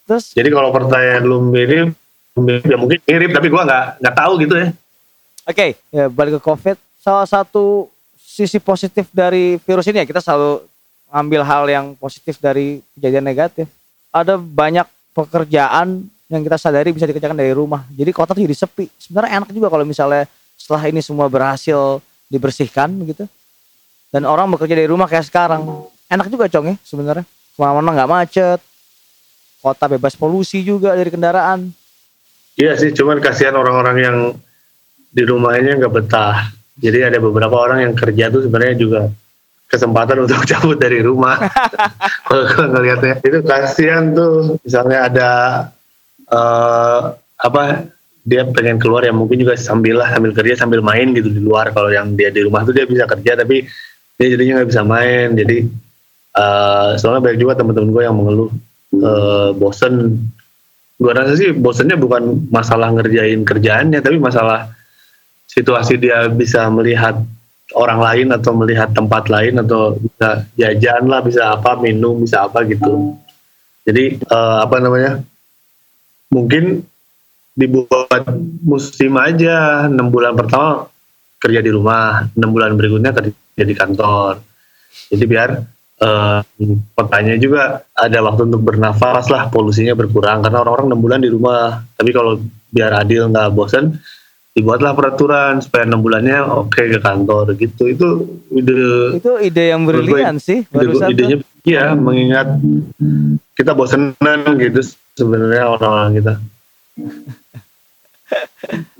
Terus 0.06 0.24
Jadi 0.32 0.48
kalau 0.54 0.70
pertanyaan 0.70 1.22
lu 1.26 1.42
mirip, 1.50 1.90
mirip 2.38 2.62
ya 2.62 2.76
mungkin 2.78 2.98
mirip 3.02 3.30
tapi 3.34 3.46
gue 3.50 3.62
nggak 3.62 3.84
nggak 4.00 4.16
tahu 4.16 4.32
gitu 4.46 4.54
ya. 4.54 4.68
Oke, 5.46 5.78
ya 5.94 6.10
balik 6.10 6.38
ke 6.38 6.40
COVID. 6.42 6.76
Salah 6.98 7.26
satu 7.26 7.86
sisi 8.18 8.58
positif 8.58 9.06
dari 9.14 9.56
virus 9.62 9.86
ini 9.86 10.02
ya 10.02 10.06
kita 10.06 10.18
selalu 10.18 10.66
ambil 11.10 11.46
hal 11.46 11.64
yang 11.70 11.86
positif 11.94 12.38
dari 12.42 12.82
kejadian 12.98 13.22
negatif. 13.22 13.70
Ada 14.10 14.38
banyak 14.38 14.86
pekerjaan 15.14 16.04
yang 16.26 16.42
kita 16.42 16.58
sadari 16.58 16.90
bisa 16.90 17.06
dikerjakan 17.06 17.38
dari 17.38 17.54
rumah. 17.54 17.86
Jadi 17.94 18.10
kota 18.10 18.34
tuh 18.34 18.42
jadi 18.42 18.56
sepi. 18.58 18.90
Sebenarnya 18.98 19.42
enak 19.42 19.50
juga 19.54 19.70
kalau 19.70 19.86
misalnya 19.86 20.26
setelah 20.66 20.90
ini 20.90 20.98
semua 20.98 21.30
berhasil 21.30 22.02
dibersihkan 22.26 22.90
gitu. 23.06 23.30
Dan 24.10 24.26
orang 24.26 24.50
bekerja 24.50 24.74
dari 24.74 24.90
rumah 24.90 25.06
kayak 25.06 25.30
sekarang. 25.30 25.62
Enak 26.10 26.26
juga 26.26 26.50
cong 26.50 26.74
ya 26.74 26.76
sebenarnya. 26.82 27.22
Ke 27.22 27.58
mana-mana 27.62 28.02
nggak 28.02 28.10
macet. 28.10 28.60
Kota 29.62 29.86
bebas 29.86 30.18
polusi 30.18 30.66
juga 30.66 30.98
dari 30.98 31.06
kendaraan. 31.06 31.70
Iya 32.58 32.74
sih, 32.74 32.90
cuman 32.90 33.22
kasihan 33.22 33.54
orang-orang 33.54 33.96
yang 34.02 34.16
di 35.14 35.22
rumahnya 35.22 35.78
nggak 35.78 35.94
betah. 36.02 36.50
Jadi 36.82 37.14
ada 37.14 37.22
beberapa 37.22 37.54
orang 37.62 37.86
yang 37.86 37.94
kerja 37.94 38.26
tuh 38.34 38.42
sebenarnya 38.50 38.74
juga 38.74 39.00
kesempatan 39.70 40.26
untuk 40.26 40.42
cabut 40.50 40.82
dari 40.82 40.98
rumah. 40.98 41.38
Kalau 42.26 42.74
ngelihatnya 42.74 43.22
itu 43.22 43.38
kasihan 43.46 44.10
tuh. 44.10 44.58
Misalnya 44.66 44.98
ada 45.06 45.30
eh 46.26 47.00
apa 47.38 47.86
dia 48.26 48.42
pengen 48.50 48.82
keluar 48.82 49.06
ya 49.06 49.14
mungkin 49.14 49.38
juga 49.38 49.54
sambil 49.54 50.02
lah 50.02 50.10
sambil 50.10 50.34
kerja 50.34 50.58
sambil 50.58 50.82
main 50.82 51.14
gitu 51.14 51.30
di 51.30 51.38
luar. 51.38 51.70
Kalau 51.70 51.94
yang 51.94 52.18
dia 52.18 52.34
di 52.34 52.42
rumah 52.42 52.66
tuh 52.66 52.74
dia 52.74 52.82
bisa 52.82 53.06
kerja 53.06 53.38
tapi 53.38 53.62
dia 54.18 54.26
jadinya 54.34 54.60
nggak 54.60 54.70
bisa 54.74 54.82
main. 54.82 55.38
Jadi 55.38 55.58
eh 56.36 56.90
soalnya 56.98 57.22
banyak 57.22 57.38
juga 57.38 57.54
teman-teman 57.56 57.90
gue 57.94 58.02
yang 58.02 58.16
mengeluh 58.18 58.50
eh 58.98 59.50
bosen 59.54 59.94
gue 60.96 61.12
rasa 61.12 61.32
sih 61.36 61.52
bosennya 61.52 61.96
bukan 62.00 62.48
masalah 62.48 62.88
ngerjain 62.92 63.44
kerjaannya 63.44 64.00
tapi 64.00 64.16
masalah 64.16 64.72
situasi 65.48 66.00
dia 66.00 66.28
bisa 66.32 66.68
melihat 66.72 67.20
orang 67.76 68.00
lain 68.00 68.28
atau 68.32 68.56
melihat 68.56 68.92
tempat 68.96 69.28
lain 69.28 69.60
atau 69.60 69.96
bisa 69.96 70.48
jajan 70.56 71.04
lah 71.04 71.20
bisa 71.20 71.56
apa 71.56 71.76
minum 71.76 72.24
bisa 72.24 72.48
apa 72.48 72.64
gitu 72.64 73.16
jadi 73.84 74.16
eh, 74.16 74.58
apa 74.64 74.76
namanya 74.80 75.20
mungkin 76.32 76.84
dibuat 77.56 78.28
musim 78.62 79.16
aja 79.16 79.88
enam 79.88 80.12
bulan 80.12 80.36
pertama 80.36 80.86
kerja 81.40 81.64
di 81.64 81.72
rumah 81.72 82.28
enam 82.36 82.50
bulan 82.52 82.76
berikutnya 82.76 83.16
kerja 83.16 83.64
di 83.64 83.74
kantor 83.74 84.44
jadi 85.08 85.24
biar 85.24 85.50
pertanyaan 86.92 87.40
juga 87.40 87.80
ada 87.96 88.18
waktu 88.20 88.52
untuk 88.52 88.60
bernafas 88.60 89.32
lah 89.32 89.48
polusinya 89.48 89.96
berkurang 89.96 90.44
karena 90.44 90.60
orang-orang 90.60 90.92
enam 90.92 91.00
bulan 91.00 91.20
di 91.24 91.30
rumah 91.32 91.80
tapi 91.96 92.12
kalau 92.12 92.36
biar 92.68 92.92
adil 93.00 93.32
nggak 93.32 93.48
bosen 93.56 93.96
dibuatlah 94.52 94.92
peraturan 94.92 95.60
supaya 95.64 95.88
enam 95.88 96.04
bulannya 96.04 96.36
oke 96.44 96.76
ke 96.76 97.00
kantor 97.00 97.56
gitu 97.56 97.88
itu 97.88 98.08
ide 98.52 98.76
Itu 99.20 99.32
ide 99.40 99.64
yang 99.72 99.84
brilian 99.88 100.36
sih. 100.36 100.64
ide, 100.64 100.72
barusan 100.72 101.08
tuh. 101.08 101.12
idenya 101.16 101.36
iya 101.64 101.92
mengingat 101.96 102.60
kita 103.56 103.72
bosenan 103.72 104.44
gitu 104.60 104.80
sebenarnya 105.16 105.64
orang-orang 105.64 106.12
kita 106.20 106.32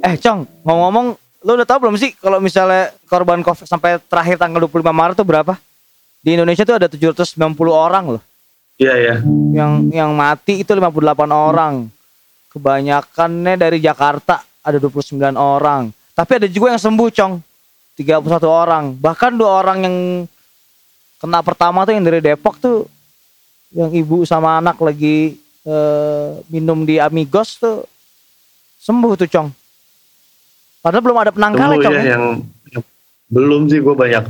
Eh, 0.07 0.15
Cong, 0.23 0.47
ngomong-ngomong, 0.63 1.07
lu 1.43 1.51
udah 1.59 1.67
tahu 1.67 1.87
belum 1.87 1.97
sih 1.99 2.15
kalau 2.19 2.39
misalnya 2.39 2.95
korban 3.11 3.43
COVID 3.43 3.67
sampai 3.67 3.99
terakhir 4.07 4.39
tanggal 4.39 4.63
25 4.67 4.95
Maret 4.95 5.17
tuh 5.19 5.27
berapa? 5.27 5.55
Di 6.23 6.35
Indonesia 6.39 6.63
tuh 6.67 6.77
ada 6.79 6.87
790 6.91 7.35
orang 7.71 8.05
loh. 8.19 8.23
iya 8.77 8.95
ya 8.99 9.17
Yang 9.55 9.73
yang 9.95 10.11
mati 10.15 10.63
itu 10.63 10.71
58 10.75 11.31
orang. 11.31 11.75
Kebanyakannya 12.51 13.55
dari 13.59 13.79
Jakarta 13.83 14.43
ada 14.63 14.79
29 14.79 15.37
orang. 15.37 15.91
Tapi 16.17 16.33
ada 16.43 16.49
juga 16.49 16.75
yang 16.75 16.83
sembuh, 16.83 17.09
Cong. 17.13 17.33
31 17.97 18.45
orang. 18.45 18.85
Bahkan 18.93 19.33
dua 19.41 19.51
orang 19.65 19.79
yang 19.85 19.97
kena 21.17 21.41
pertama 21.41 21.89
tuh 21.89 21.97
yang 21.97 22.05
dari 22.05 22.21
Depok 22.21 22.61
tuh 22.61 22.85
yang 23.73 23.89
ibu 23.93 24.23
sama 24.29 24.61
anak 24.61 24.77
lagi 24.79 25.41
eh, 25.65 26.29
minum 26.53 26.85
di 26.85 27.01
Amigos 27.01 27.57
tuh 27.57 27.89
sembuh 28.81 29.13
tuh, 29.17 29.29
Cong. 29.29 29.49
Padahal 30.83 31.03
belum 31.03 31.19
ada 31.19 31.31
penangkalnya, 31.35 31.79
Cong. 31.83 31.95
ya 31.95 32.03
ya. 32.03 32.11
yang, 32.15 32.25
yang 32.71 32.83
belum 33.27 33.67
sih 33.67 33.83
gue 33.83 33.95
banyak 33.95 34.25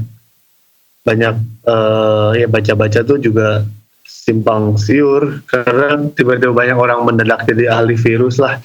banyak 1.07 1.35
eh, 1.69 2.31
ya 2.43 2.47
baca-baca 2.51 3.01
tuh 3.07 3.23
juga 3.23 3.63
simpang 4.03 4.75
siur 4.75 5.47
karena 5.47 6.03
tiba-tiba 6.11 6.51
banyak 6.51 6.75
orang 6.75 7.07
mendadak 7.07 7.47
jadi 7.47 7.79
ahli 7.79 7.95
virus 7.95 8.43
lah. 8.43 8.59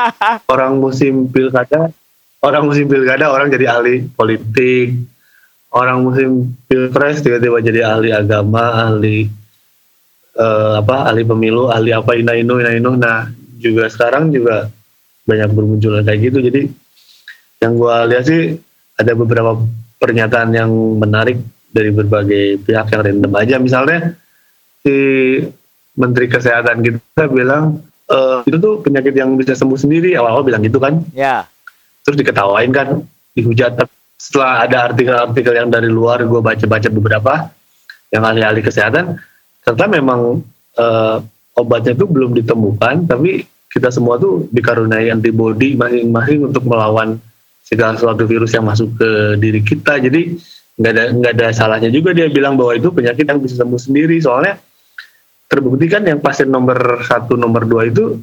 orang 0.54 0.82
musim 0.82 1.30
pilkada, 1.30 1.94
orang 2.42 2.66
musim 2.66 2.90
pilkada 2.90 3.30
orang 3.30 3.46
jadi 3.54 3.78
ahli 3.78 4.10
politik. 4.10 4.98
Orang 5.74 6.06
musim 6.06 6.54
pilpres 6.70 7.18
tiba-tiba 7.18 7.58
jadi 7.58 7.82
ahli 7.82 8.14
agama, 8.14 8.90
ahli 8.90 9.26
eh, 10.34 10.72
apa, 10.78 11.10
ahli 11.10 11.22
pemilu, 11.26 11.70
ahli 11.70 11.90
apa 11.94 12.14
ina 12.14 12.34
inu 12.34 12.58
ina 12.58 12.74
inu. 12.74 12.94
Nah 12.98 13.30
juga 13.58 13.86
sekarang 13.90 14.34
juga 14.34 14.70
banyak 15.24 15.50
bermunculan 15.52 16.04
kayak 16.04 16.20
gitu. 16.30 16.38
Jadi 16.44 16.62
yang 17.60 17.72
gua 17.76 18.04
lihat 18.04 18.24
sih 18.28 18.56
ada 18.94 19.12
beberapa 19.16 19.56
pernyataan 19.98 20.52
yang 20.52 20.70
menarik 21.00 21.40
dari 21.74 21.90
berbagai 21.90 22.62
pihak 22.62 22.86
yang 22.92 23.02
random 23.02 23.32
aja 23.34 23.56
misalnya 23.58 24.14
si 24.84 24.94
menteri 25.98 26.30
kesehatan 26.30 26.84
kita 26.84 27.26
bilang 27.26 27.82
"Eh, 28.06 28.38
itu 28.46 28.56
tuh 28.60 28.78
penyakit 28.84 29.16
yang 29.16 29.34
bisa 29.34 29.56
sembuh 29.56 29.80
sendiri 29.80 30.14
awal-awal 30.14 30.44
bilang 30.44 30.62
gitu 30.62 30.78
kan 30.78 31.02
Ya. 31.16 31.48
terus 32.04 32.20
diketawain 32.20 32.70
kan 32.70 33.00
dihujat 33.32 33.80
setelah 34.14 34.68
ada 34.68 34.92
artikel-artikel 34.92 35.56
yang 35.56 35.72
dari 35.72 35.88
luar 35.88 36.22
gue 36.22 36.38
baca-baca 36.38 36.86
beberapa 36.92 37.48
yang 38.12 38.22
ahli-ahli 38.22 38.60
kesehatan 38.62 39.18
ternyata 39.64 39.86
memang 39.90 40.44
eh, 40.76 41.16
obatnya 41.56 41.96
tuh 41.96 42.06
belum 42.06 42.36
ditemukan 42.38 43.08
tapi 43.08 43.48
kita 43.74 43.90
semua 43.90 44.22
tuh 44.22 44.46
dikaruniai 44.54 45.10
antibody 45.10 45.74
masing-masing 45.74 46.46
untuk 46.46 46.62
melawan 46.62 47.18
segala 47.66 47.98
sesuatu 47.98 48.22
virus 48.22 48.54
yang 48.54 48.62
masuk 48.70 48.94
ke 48.94 49.10
diri 49.42 49.60
kita. 49.66 49.98
Jadi 49.98 50.38
nggak 50.78 50.92
ada 50.94 51.04
nggak 51.10 51.32
ada 51.34 51.46
salahnya 51.50 51.90
juga 51.90 52.14
dia 52.14 52.30
bilang 52.30 52.54
bahwa 52.54 52.78
itu 52.78 52.94
penyakit 52.94 53.26
yang 53.26 53.42
bisa 53.42 53.58
sembuh 53.58 53.80
sendiri. 53.82 54.22
Soalnya 54.22 54.62
terbukti 55.50 55.90
kan 55.90 56.06
yang 56.06 56.22
pasien 56.22 56.54
nomor 56.54 57.02
satu 57.02 57.34
nomor 57.34 57.66
dua 57.66 57.90
itu 57.90 58.22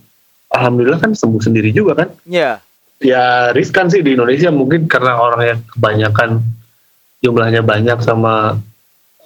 alhamdulillah 0.55 1.03
kan 1.03 1.11
sembuh 1.11 1.43
sendiri 1.43 1.75
juga 1.75 2.07
kan? 2.07 2.09
Ya. 2.23 2.63
ya 3.03 3.51
riskan 3.51 3.91
sih 3.91 3.99
di 3.99 4.15
Indonesia 4.15 4.55
mungkin 4.55 4.87
karena 4.87 5.19
orang 5.19 5.41
yang 5.43 5.59
kebanyakan 5.67 6.29
jumlahnya 7.19 7.61
banyak 7.65 7.99
sama 7.99 8.55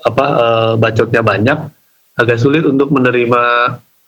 apa 0.05 0.25
eh, 0.25 0.73
bacotnya 0.81 1.21
banyak 1.21 1.59
agak 2.15 2.37
sulit 2.39 2.63
untuk 2.63 2.89
menerima 2.89 3.43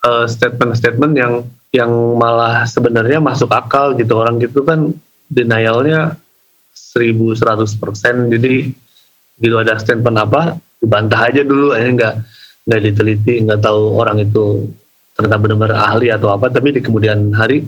eh, 0.08 0.26
statement-statement 0.32 1.14
yang 1.20 1.34
yang 1.76 1.92
malah 2.16 2.64
sebenarnya 2.64 3.20
masuk 3.20 3.52
akal 3.52 3.94
gitu. 4.00 4.16
Orang 4.16 4.40
gitu 4.40 4.64
kan 4.64 4.96
denialnya 5.28 6.16
1100% 6.72 8.32
jadi 8.32 8.72
gitu 9.38 9.56
ada 9.60 9.76
statement 9.78 10.18
apa 10.18 10.56
dibantah 10.80 11.28
aja 11.28 11.42
dulu. 11.44 11.76
Aja 11.76 11.90
nggak 11.92 12.16
nggak 12.68 12.82
diteliti 12.84 13.34
nggak 13.44 13.60
tahu 13.64 14.00
orang 14.00 14.24
itu 14.24 14.72
ternyata 15.14 15.38
benar-benar 15.38 15.78
ahli 15.92 16.08
atau 16.10 16.32
apa. 16.32 16.48
Tapi 16.48 16.80
di 16.80 16.82
kemudian 16.82 17.36
hari 17.36 17.68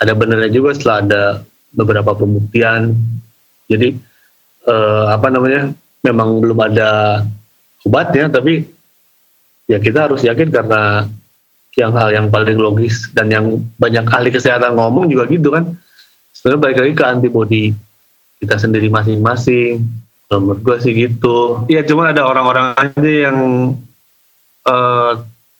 ada 0.00 0.16
benernya 0.16 0.48
juga 0.48 0.72
setelah 0.72 0.96
ada 1.04 1.22
beberapa 1.76 2.16
pembuktian. 2.16 2.96
Jadi 3.68 3.94
eh, 4.66 5.06
apa 5.12 5.28
namanya 5.28 5.70
memang 6.00 6.40
belum 6.40 6.58
ada 6.64 7.22
obatnya 7.84 8.32
tapi 8.32 8.64
ya 9.68 9.78
kita 9.78 10.10
harus 10.10 10.24
yakin 10.24 10.48
karena 10.50 11.06
yang 11.78 11.94
hal 11.94 12.10
yang 12.10 12.26
paling 12.26 12.58
logis 12.58 13.06
dan 13.14 13.30
yang 13.30 13.62
banyak 13.78 14.02
ahli 14.10 14.34
kesehatan 14.34 14.74
ngomong 14.74 15.06
juga 15.06 15.30
gitu 15.30 15.54
kan. 15.54 15.70
Sebenarnya 16.34 16.60
balik 16.62 16.78
lagi 16.82 16.94
ke 16.96 17.04
antibody 17.04 17.64
kita 18.42 18.56
sendiri 18.58 18.90
masing-masing. 18.90 19.84
Menurut 20.30 20.62
gue 20.62 20.76
sih 20.82 20.94
gitu. 20.94 21.66
Ya 21.66 21.82
cuma 21.86 22.10
ada 22.10 22.26
orang-orang 22.26 22.74
aja 22.78 23.10
yang 23.30 23.38
eh, 24.66 25.12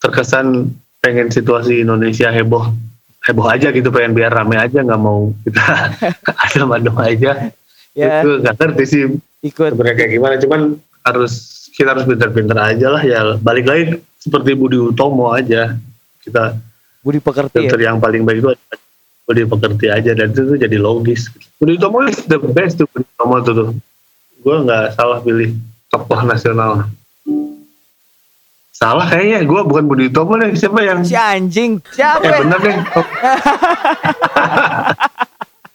terkesan 0.02 0.74
pengen 1.02 1.30
situasi 1.30 1.82
Indonesia 1.82 2.28
heboh 2.30 2.70
heboh 3.20 3.46
aja 3.52 3.68
gitu 3.68 3.92
pengen 3.92 4.16
biar 4.16 4.32
rame 4.32 4.56
aja 4.56 4.80
nggak 4.80 5.00
mau 5.00 5.32
kita 5.44 5.94
adem-adem 6.48 6.96
aja. 6.96 7.32
Ya, 7.92 8.22
itu 8.22 8.30
nggak 8.46 8.56
ngerti 8.56 8.84
sih 8.86 9.02
ikut. 9.42 9.74
sebenarnya 9.74 9.96
kayak 9.98 10.12
gimana 10.14 10.34
cuman 10.38 10.60
harus 11.02 11.32
kita 11.74 11.96
harus 11.96 12.06
pinter-pinter 12.06 12.56
aja 12.58 12.86
lah 12.94 13.02
ya. 13.02 13.20
Balik 13.42 13.66
lagi 13.66 13.84
seperti 14.20 14.54
Budi 14.54 14.78
Utomo 14.78 15.32
aja 15.32 15.76
kita 16.20 16.56
Budi 17.00 17.18
pekerti 17.18 17.64
ya. 17.64 17.76
yang 17.80 17.96
paling 17.96 18.22
baik 18.22 18.38
itu 18.40 18.48
Budi 19.24 19.42
pekerti 19.44 19.86
aja 19.88 20.12
dan 20.12 20.30
itu 20.30 20.42
tuh 20.44 20.58
jadi 20.58 20.76
logis 20.76 21.32
Budi 21.56 21.76
Utomo 21.76 22.04
is 22.04 22.20
the 22.26 22.36
best 22.36 22.76
tuh 22.76 22.86
Budi 22.88 23.06
Utomo 23.14 23.40
tuh, 23.40 23.52
tuh. 23.54 23.68
gue 24.40 24.56
nggak 24.64 24.94
salah 24.94 25.20
pilih 25.20 25.56
tokoh 25.88 26.20
nasional 26.22 26.84
salah 28.70 29.04
kayaknya 29.06 29.44
gue 29.44 29.60
bukan 29.62 29.84
Budi 29.84 30.08
Utomo 30.08 30.36
nih 30.36 30.52
siapa 30.54 30.80
yang 30.80 31.00
Si 31.04 31.12
anjing. 31.12 31.80
Siapa? 31.90 32.20
eh 32.20 32.28
ya? 32.28 32.36
bener 32.40 32.58
deh 32.58 32.76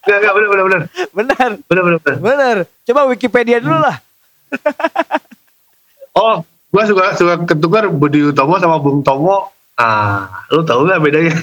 Gak, 0.05 0.21
bener, 0.21 0.47
bener, 0.47 0.63
bener, 0.63 0.81
Benar. 1.11 1.49
bener, 1.65 1.81
bener, 1.81 1.97
bener. 1.97 2.17
Benar. 2.21 2.55
Coba 2.85 3.09
Wikipedia 3.09 3.57
dulu 3.57 3.73
lah. 3.73 3.97
Oh, 6.13 6.45
gue 6.45 6.83
suka 6.85 7.17
suka 7.17 7.33
ketukar 7.43 7.89
Budi 7.89 8.21
Utomo 8.21 8.61
sama 8.61 8.77
Bung 8.77 9.01
Tomo. 9.01 9.49
Ah, 9.75 10.47
lu 10.49 10.63
tau 10.63 10.81
nggak 10.81 10.99
bedanya 10.99 11.35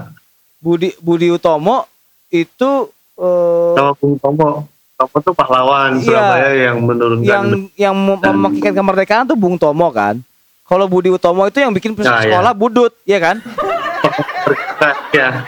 Budi 0.64 0.92
Budi 0.96 1.28
Utomo 1.28 1.88
itu 2.28 2.70
eh, 3.16 3.72
sama 3.72 3.92
Bung 3.96 4.14
Tomo? 4.16 4.68
Tomo 4.94 5.16
tuh 5.18 5.32
pahlawan 5.32 5.96
Iya. 5.96 6.04
Surabaya 6.04 6.50
yang 6.52 6.76
menurunkan. 6.78 7.24
yang 7.24 7.44
yang 7.74 7.94
mem- 7.96 8.20
memakikan 8.20 8.72
kemerdekaan 8.74 9.24
tuh 9.24 9.34
Bung 9.34 9.56
Tomo 9.56 9.88
kan. 9.88 10.20
Kalau 10.62 10.84
Budi 10.86 11.08
Utomo 11.08 11.42
itu 11.44 11.56
yang 11.56 11.72
bikin 11.72 11.96
Nah, 11.96 12.20
iya. 12.20 12.28
sekolah 12.28 12.52
budut, 12.52 12.92
ya 13.02 13.16
kan? 13.16 13.40
ya, 15.16 15.42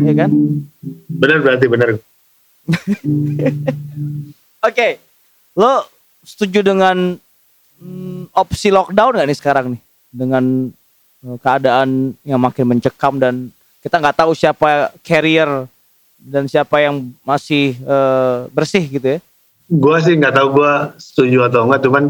Ya 0.00 0.12
kan? 0.16 0.30
bener 1.06 1.38
berarti 1.38 1.66
bener. 1.68 1.88
Oke. 4.62 4.88
Lo 5.52 5.84
setuju 6.22 6.62
dengan 6.62 7.16
mm, 7.76 8.32
opsi 8.32 8.68
lockdown 8.68 9.16
gak 9.16 9.28
nih 9.28 9.38
sekarang 9.38 9.66
nih? 9.76 9.80
Dengan 10.10 10.44
keadaan 11.20 12.16
yang 12.24 12.40
makin 12.40 12.64
mencekam 12.64 13.20
dan 13.20 13.52
kita 13.80 13.96
nggak 14.00 14.16
tahu 14.24 14.32
siapa 14.32 14.92
carrier 15.04 15.68
dan 16.20 16.44
siapa 16.44 16.84
yang 16.84 17.12
masih 17.24 17.76
eh, 17.80 18.36
bersih 18.52 18.84
gitu 18.84 19.06
ya. 19.16 19.18
Gue 19.70 19.96
sih 20.02 20.18
nggak 20.18 20.34
tahu 20.34 20.48
gue 20.60 20.72
setuju 20.98 21.46
atau 21.46 21.64
enggak, 21.64 21.86
cuman 21.86 22.04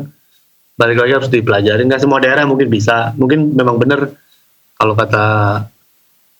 balik 0.80 0.98
lagi 0.98 1.12
harus 1.12 1.30
dipelajari. 1.30 1.82
Nggak 1.84 2.02
semua 2.02 2.18
daerah 2.18 2.48
mungkin 2.48 2.72
bisa. 2.72 3.12
Mungkin 3.14 3.52
memang 3.54 3.76
bener 3.76 4.16
kalau 4.80 4.96
kata 4.96 5.24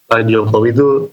Pak 0.09 0.27
Jokowi 0.27 0.75
itu 0.75 1.13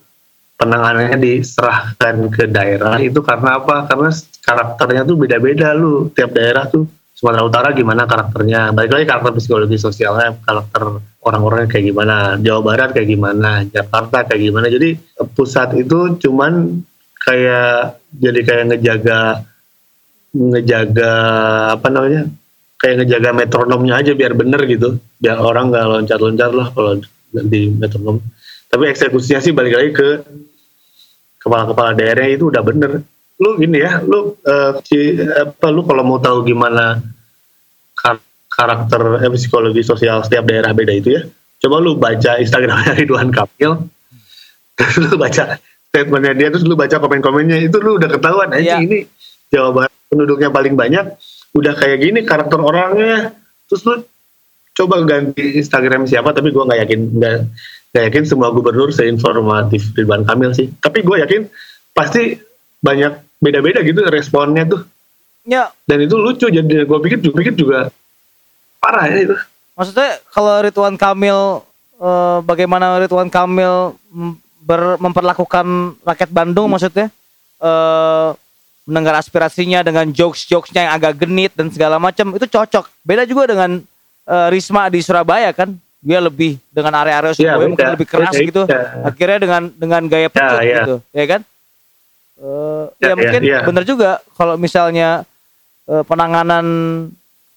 penanganannya 0.57 1.21
diserahkan 1.21 2.33
ke 2.33 2.49
daerah 2.49 2.97
itu 2.97 3.21
karena 3.21 3.61
apa? 3.61 3.85
Karena 3.85 4.09
karakternya 4.41 5.01
tuh 5.05 5.15
beda-beda 5.19 5.75
lu 5.77 6.09
tiap 6.15 6.33
daerah 6.33 6.65
tuh. 6.65 6.89
Sumatera 7.17 7.49
Utara 7.49 7.69
gimana 7.73 8.05
karakternya? 8.05 8.69
Balik 8.77 8.93
lagi 8.93 9.05
karakter 9.09 9.33
psikologi 9.41 9.81
sosialnya, 9.81 10.37
karakter 10.37 11.01
orang-orangnya 11.25 11.65
kayak 11.65 11.85
gimana? 11.89 12.15
Jawa 12.37 12.61
Barat 12.61 12.93
kayak 12.93 13.09
gimana? 13.09 13.65
Jakarta 13.65 14.21
kayak 14.29 14.41
gimana? 14.45 14.69
Jadi 14.69 15.01
pusat 15.33 15.73
itu 15.81 16.21
cuman 16.21 16.77
kayak 17.17 17.97
jadi 18.13 18.39
kayak 18.45 18.63
ngejaga 18.69 19.19
ngejaga 20.29 21.13
apa 21.73 21.87
namanya? 21.89 22.29
Kayak 22.77 22.95
ngejaga 23.01 23.29
metronomnya 23.33 23.93
aja 23.97 24.13
biar 24.13 24.37
bener 24.37 24.61
gitu. 24.69 25.01
Biar 25.17 25.41
orang 25.41 25.73
nggak 25.73 25.85
loncat-loncat 25.89 26.51
lah 26.53 26.69
kalau 26.69 27.01
di 27.33 27.73
metronom. 27.73 28.21
Tapi 28.69 28.83
eksekusinya 28.93 29.41
sih 29.41 29.57
balik 29.57 29.73
lagi 29.73 29.89
ke 29.89 30.09
kepala-kepala 31.41 31.97
daerah 31.97 32.29
itu 32.29 32.53
udah 32.53 32.61
bener. 32.61 33.01
Lu 33.37 33.53
gini 33.55 33.77
ya, 33.77 34.01
lu 34.01 34.33
eh, 34.41 34.71
ci- 34.81 35.13
apa 35.21 35.69
lu 35.69 35.85
kalau 35.85 36.01
mau 36.01 36.17
tahu 36.17 36.41
gimana 36.43 36.97
kar- 37.93 38.23
karakter 38.49 39.21
eh, 39.21 39.31
psikologi 39.31 39.81
sosial 39.81 40.25
setiap 40.25 40.41
daerah 40.43 40.73
beda 40.73 40.89
itu 40.89 41.13
ya, 41.13 41.21
coba 41.61 41.77
lu 41.77 41.93
baca 41.93 42.41
Instagramnya 42.41 42.93
Ridwan 42.99 43.29
Kamil, 43.29 43.85
terus 44.73 44.95
lu 44.99 45.15
baca 45.15 45.61
statementnya 45.87 46.33
dia, 46.33 46.47
terus 46.49 46.65
lu 46.65 46.73
baca 46.73 46.97
komen-komennya 46.97 47.61
itu 47.61 47.77
lu 47.77 47.95
udah 47.95 48.09
ketahuan 48.09 48.49
Iya. 48.51 48.81
aja 48.81 48.81
ini 48.81 49.05
Jawa 49.47 49.69
Barat 49.71 49.93
penduduknya 50.09 50.49
paling 50.49 50.73
banyak, 50.73 51.05
udah 51.53 51.73
kayak 51.73 51.97
gini 52.01 52.19
karakter 52.25 52.57
orangnya, 52.57 53.37
terus 53.69 53.85
lu 53.85 54.01
coba 54.73 55.05
ganti 55.05 55.57
Instagram 55.57 56.05
siapa, 56.05 56.33
tapi 56.33 56.49
gua 56.49 56.65
nggak 56.65 56.79
yakin 56.85 57.01
nggak 57.17 57.35
nggak 57.93 58.03
yakin 58.09 58.23
semua 58.25 58.49
gubernur 58.49 58.89
seinformatif 58.89 59.93
Ridwan 59.93 60.21
Kamil 60.21 60.53
sih. 60.53 60.69
Tapi 60.73 61.01
gue 61.01 61.17
yakin 61.17 61.41
pasti 61.93 62.37
banyak 62.77 63.25
beda-beda 63.37 63.79
gitu 63.85 64.01
responnya 64.07 64.65
tuh. 64.65 64.81
Ya, 65.47 65.71
dan 65.87 66.03
itu 66.03 66.19
lucu 66.19 66.51
jadi 66.51 66.83
gue 66.83 66.99
pikir 67.07 67.23
juga 67.23 67.35
pikir 67.39 67.53
juga 67.55 67.79
parah 68.83 69.07
ya 69.07 69.31
itu 69.31 69.35
maksudnya 69.79 70.19
kalau 70.27 70.59
Ridwan 70.59 70.99
Kamil 70.99 71.63
eh, 72.03 72.37
bagaimana 72.43 72.99
Ridwan 72.99 73.31
Kamil 73.31 73.95
ber- 74.59 74.99
memperlakukan 74.99 75.95
rakyat 76.03 76.29
Bandung 76.35 76.67
maksudnya 76.67 77.07
eh 77.63 78.29
mendengar 78.87 79.19
aspirasinya 79.19 79.83
dengan 79.83 80.07
jokes-jokesnya 80.11 80.87
yang 80.87 80.93
agak 80.95 81.19
genit 81.19 81.51
dan 81.55 81.67
segala 81.67 81.99
macam 81.99 82.31
itu 82.39 82.47
cocok. 82.47 82.87
Beda 83.03 83.27
juga 83.27 83.51
dengan 83.51 83.83
eh, 84.23 84.47
Risma 84.51 84.87
di 84.87 85.03
Surabaya 85.03 85.51
kan. 85.51 85.75
Dia 85.99 86.23
lebih 86.23 86.55
dengan 86.71 86.95
area-area 87.03 87.35
Surabaya 87.35 87.67
mungkin 87.67 87.87
lebih 87.99 88.07
keras 88.07 88.31
Beda, 88.31 88.47
gitu. 88.47 88.63
iya. 88.69 88.83
Akhirnya 89.03 89.37
dengan 89.43 89.61
dengan 89.75 90.01
gaya 90.07 90.29
pecut 90.31 90.59
iya. 90.63 90.87
gitu, 90.87 90.95
ya 91.11 91.25
kan? 91.27 91.41
Eh, 92.37 92.85
Iya, 93.01 93.07
ya 93.09 93.13
mungkin 93.17 93.41
iya. 93.41 93.59
benar 93.65 93.81
juga 93.81 94.21
kalau 94.33 94.55
misalnya 94.55 95.25
eh, 95.85 96.03
penanganan 96.05 96.65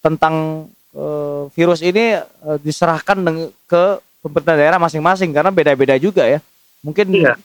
tentang 0.01 0.65
eh, 0.91 1.43
virus 1.53 1.81
ini 1.81 2.17
eh, 2.17 2.59
diserahkan 2.59 3.21
ke 3.65 3.83
pemerintah 4.21 4.57
daerah 4.57 4.79
masing-masing 4.79 5.31
karena 5.31 5.53
beda-beda 5.53 5.97
juga 5.97 6.25
ya. 6.25 6.41
Mungkin 6.81 7.13
Iya. 7.13 7.37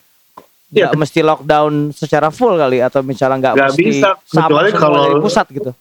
nggak 0.65 0.91
Iya. 0.91 0.97
mesti 0.97 1.19
lockdown 1.21 1.91
secara 1.91 2.31
full 2.31 2.55
kali 2.55 2.79
atau 2.79 3.03
misalnya 3.03 3.51
nggak 3.53 3.55
mesti 3.69 3.83
bisa, 3.83 4.09
kecuali 4.23 4.69
kalau- 4.71 5.05
dari 5.05 5.21
pusat 5.21 5.45
gitu. 5.51 5.71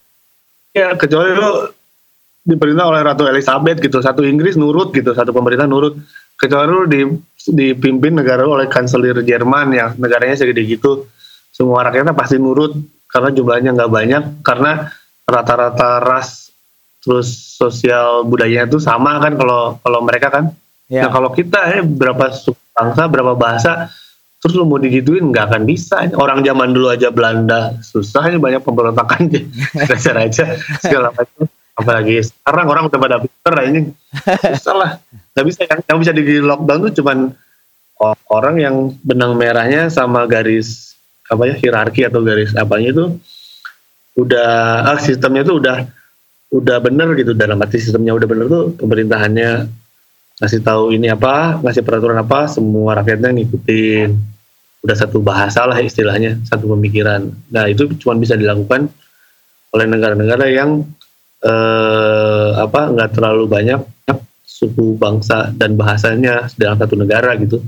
ya 0.71 0.91
kecuali 0.93 1.31
lu 1.31 1.71
diperintah 2.43 2.85
oleh 2.85 3.01
Ratu 3.01 3.23
Elizabeth 3.25 3.79
gitu 3.79 3.97
satu 3.97 4.21
Inggris 4.21 4.53
nurut 4.53 4.91
gitu 4.91 5.15
satu 5.15 5.31
pemerintah 5.31 5.65
nurut 5.65 5.95
kecuali 6.35 6.67
lu 6.67 6.83
di, 6.85 7.01
dipimpin 7.49 8.11
negara 8.13 8.43
oleh 8.45 8.67
kanselir 8.67 9.17
Jerman 9.23 9.71
yang 9.71 9.89
negaranya 9.97 10.35
segede 10.35 10.61
gitu 10.67 11.07
semua 11.55 11.87
rakyatnya 11.87 12.11
pasti 12.11 12.35
nurut 12.35 12.75
karena 13.07 13.31
jumlahnya 13.31 13.71
nggak 13.79 13.91
banyak 13.91 14.23
karena 14.43 14.91
rata-rata 15.23 16.03
ras 16.03 16.51
terus 16.99 17.55
sosial 17.55 18.27
budayanya 18.27 18.67
itu 18.67 18.83
sama 18.83 19.23
kan 19.23 19.39
kalau 19.39 19.79
kalau 19.79 20.03
mereka 20.03 20.27
kan 20.27 20.51
Ya. 20.85 21.09
Nah 21.09 21.09
kalau 21.09 21.33
kita 21.33 21.59
ya 21.65 21.81
berapa 21.81 22.29
suku 22.29 22.61
bangsa, 22.77 23.09
berapa 23.09 23.33
bahasa, 23.33 23.89
terus 24.37 24.53
lu 24.53 24.69
mau 24.69 24.77
digituin 24.77 25.33
nggak 25.33 25.45
akan 25.49 25.63
bisa. 25.65 26.05
Orang 26.13 26.45
zaman 26.45 26.77
dulu 26.77 26.93
aja 26.93 27.09
Belanda 27.09 27.73
susah, 27.81 28.29
ini 28.29 28.37
banyak 28.37 28.61
pemberontakan 28.61 29.33
raja-raja 29.89 30.61
segala 30.77 31.09
macam. 31.09 31.49
Apalagi 31.75 32.23
sekarang 32.23 32.65
orang 32.71 32.83
udah 32.87 32.99
pada 33.01 33.17
pinter 33.19 33.51
lah 33.51 33.65
ini 33.65 33.79
susah 34.61 34.75
lah. 34.77 34.91
Nggak 35.33 35.45
bisa 35.49 35.59
yang, 35.65 35.79
yang 35.89 35.97
bisa 35.99 36.11
di 36.13 36.23
lockdown 36.39 36.79
tuh 36.87 36.93
cuman 37.01 37.17
orang 38.29 38.55
yang 38.61 38.75
benang 39.01 39.33
merahnya 39.33 39.89
sama 39.89 40.29
garis 40.29 40.94
apa 41.25 41.43
ya 41.49 41.55
hierarki 41.57 42.05
atau 42.05 42.21
garis 42.21 42.53
apanya 42.53 42.89
itu 42.93 43.05
udah 44.15 44.51
ah, 44.93 44.99
sistemnya 45.01 45.41
tuh 45.41 45.57
udah 45.59 45.77
udah 46.53 46.77
bener 46.79 47.17
gitu 47.17 47.33
dalam 47.33 47.59
arti 47.59 47.81
sistemnya 47.81 48.13
udah 48.13 48.27
bener 48.29 48.45
tuh 48.47 48.65
pemerintahannya 48.77 49.67
ngasih 50.41 50.61
tahu 50.63 50.91
ini 50.91 51.07
apa, 51.07 51.63
ngasih 51.63 51.83
peraturan 51.83 52.19
apa, 52.19 52.51
semua 52.51 52.99
rakyatnya 52.99 53.31
ngikutin. 53.31 54.09
Udah 54.83 54.95
satu 54.95 55.23
bahasa 55.23 55.65
lah 55.65 55.79
istilahnya, 55.81 56.37
satu 56.45 56.69
pemikiran. 56.75 57.31
Nah 57.49 57.65
itu 57.71 57.89
cuma 57.97 58.13
bisa 58.19 58.37
dilakukan 58.37 58.91
oleh 59.73 59.85
negara-negara 59.89 60.45
yang 60.51 60.85
eh, 61.41 62.49
apa 62.59 62.93
nggak 62.93 63.09
terlalu 63.17 63.43
banyak 63.49 63.81
suku 64.45 64.95
bangsa 64.95 65.51
dan 65.51 65.75
bahasanya 65.75 66.47
dalam 66.55 66.77
satu 66.77 66.95
negara 66.95 67.33
gitu. 67.41 67.59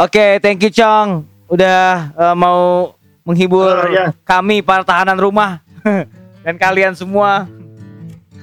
Oke, 0.00 0.40
thank 0.42 0.64
you 0.64 0.72
Chong. 0.72 1.29
Udah 1.50 1.78
eh, 2.12 2.34
mau 2.34 2.94
menghibur 3.20 3.66
Oh, 3.68 3.86
ya. 3.86 4.14
kami 4.22 4.62
para 4.62 4.80
tahanan 4.80 5.18
rumah 5.18 5.60
dan 6.44 6.54
kalian 6.56 6.94
semua. 6.94 7.50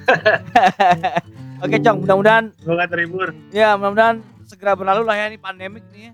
Oke 1.58 1.76
Chong, 1.78 2.00
mudah-mudahan 2.00 2.54
Semoga 2.56 2.86
terhibur. 2.86 3.34
ya 3.50 3.74
mudah-mudahan 3.74 4.16
segera 4.46 4.72
berlalu 4.72 5.02
lah 5.02 5.16
ya 5.16 5.26
ini 5.26 5.36
pandemik 5.36 5.84
nih 5.90 6.02
ya. 6.04 6.12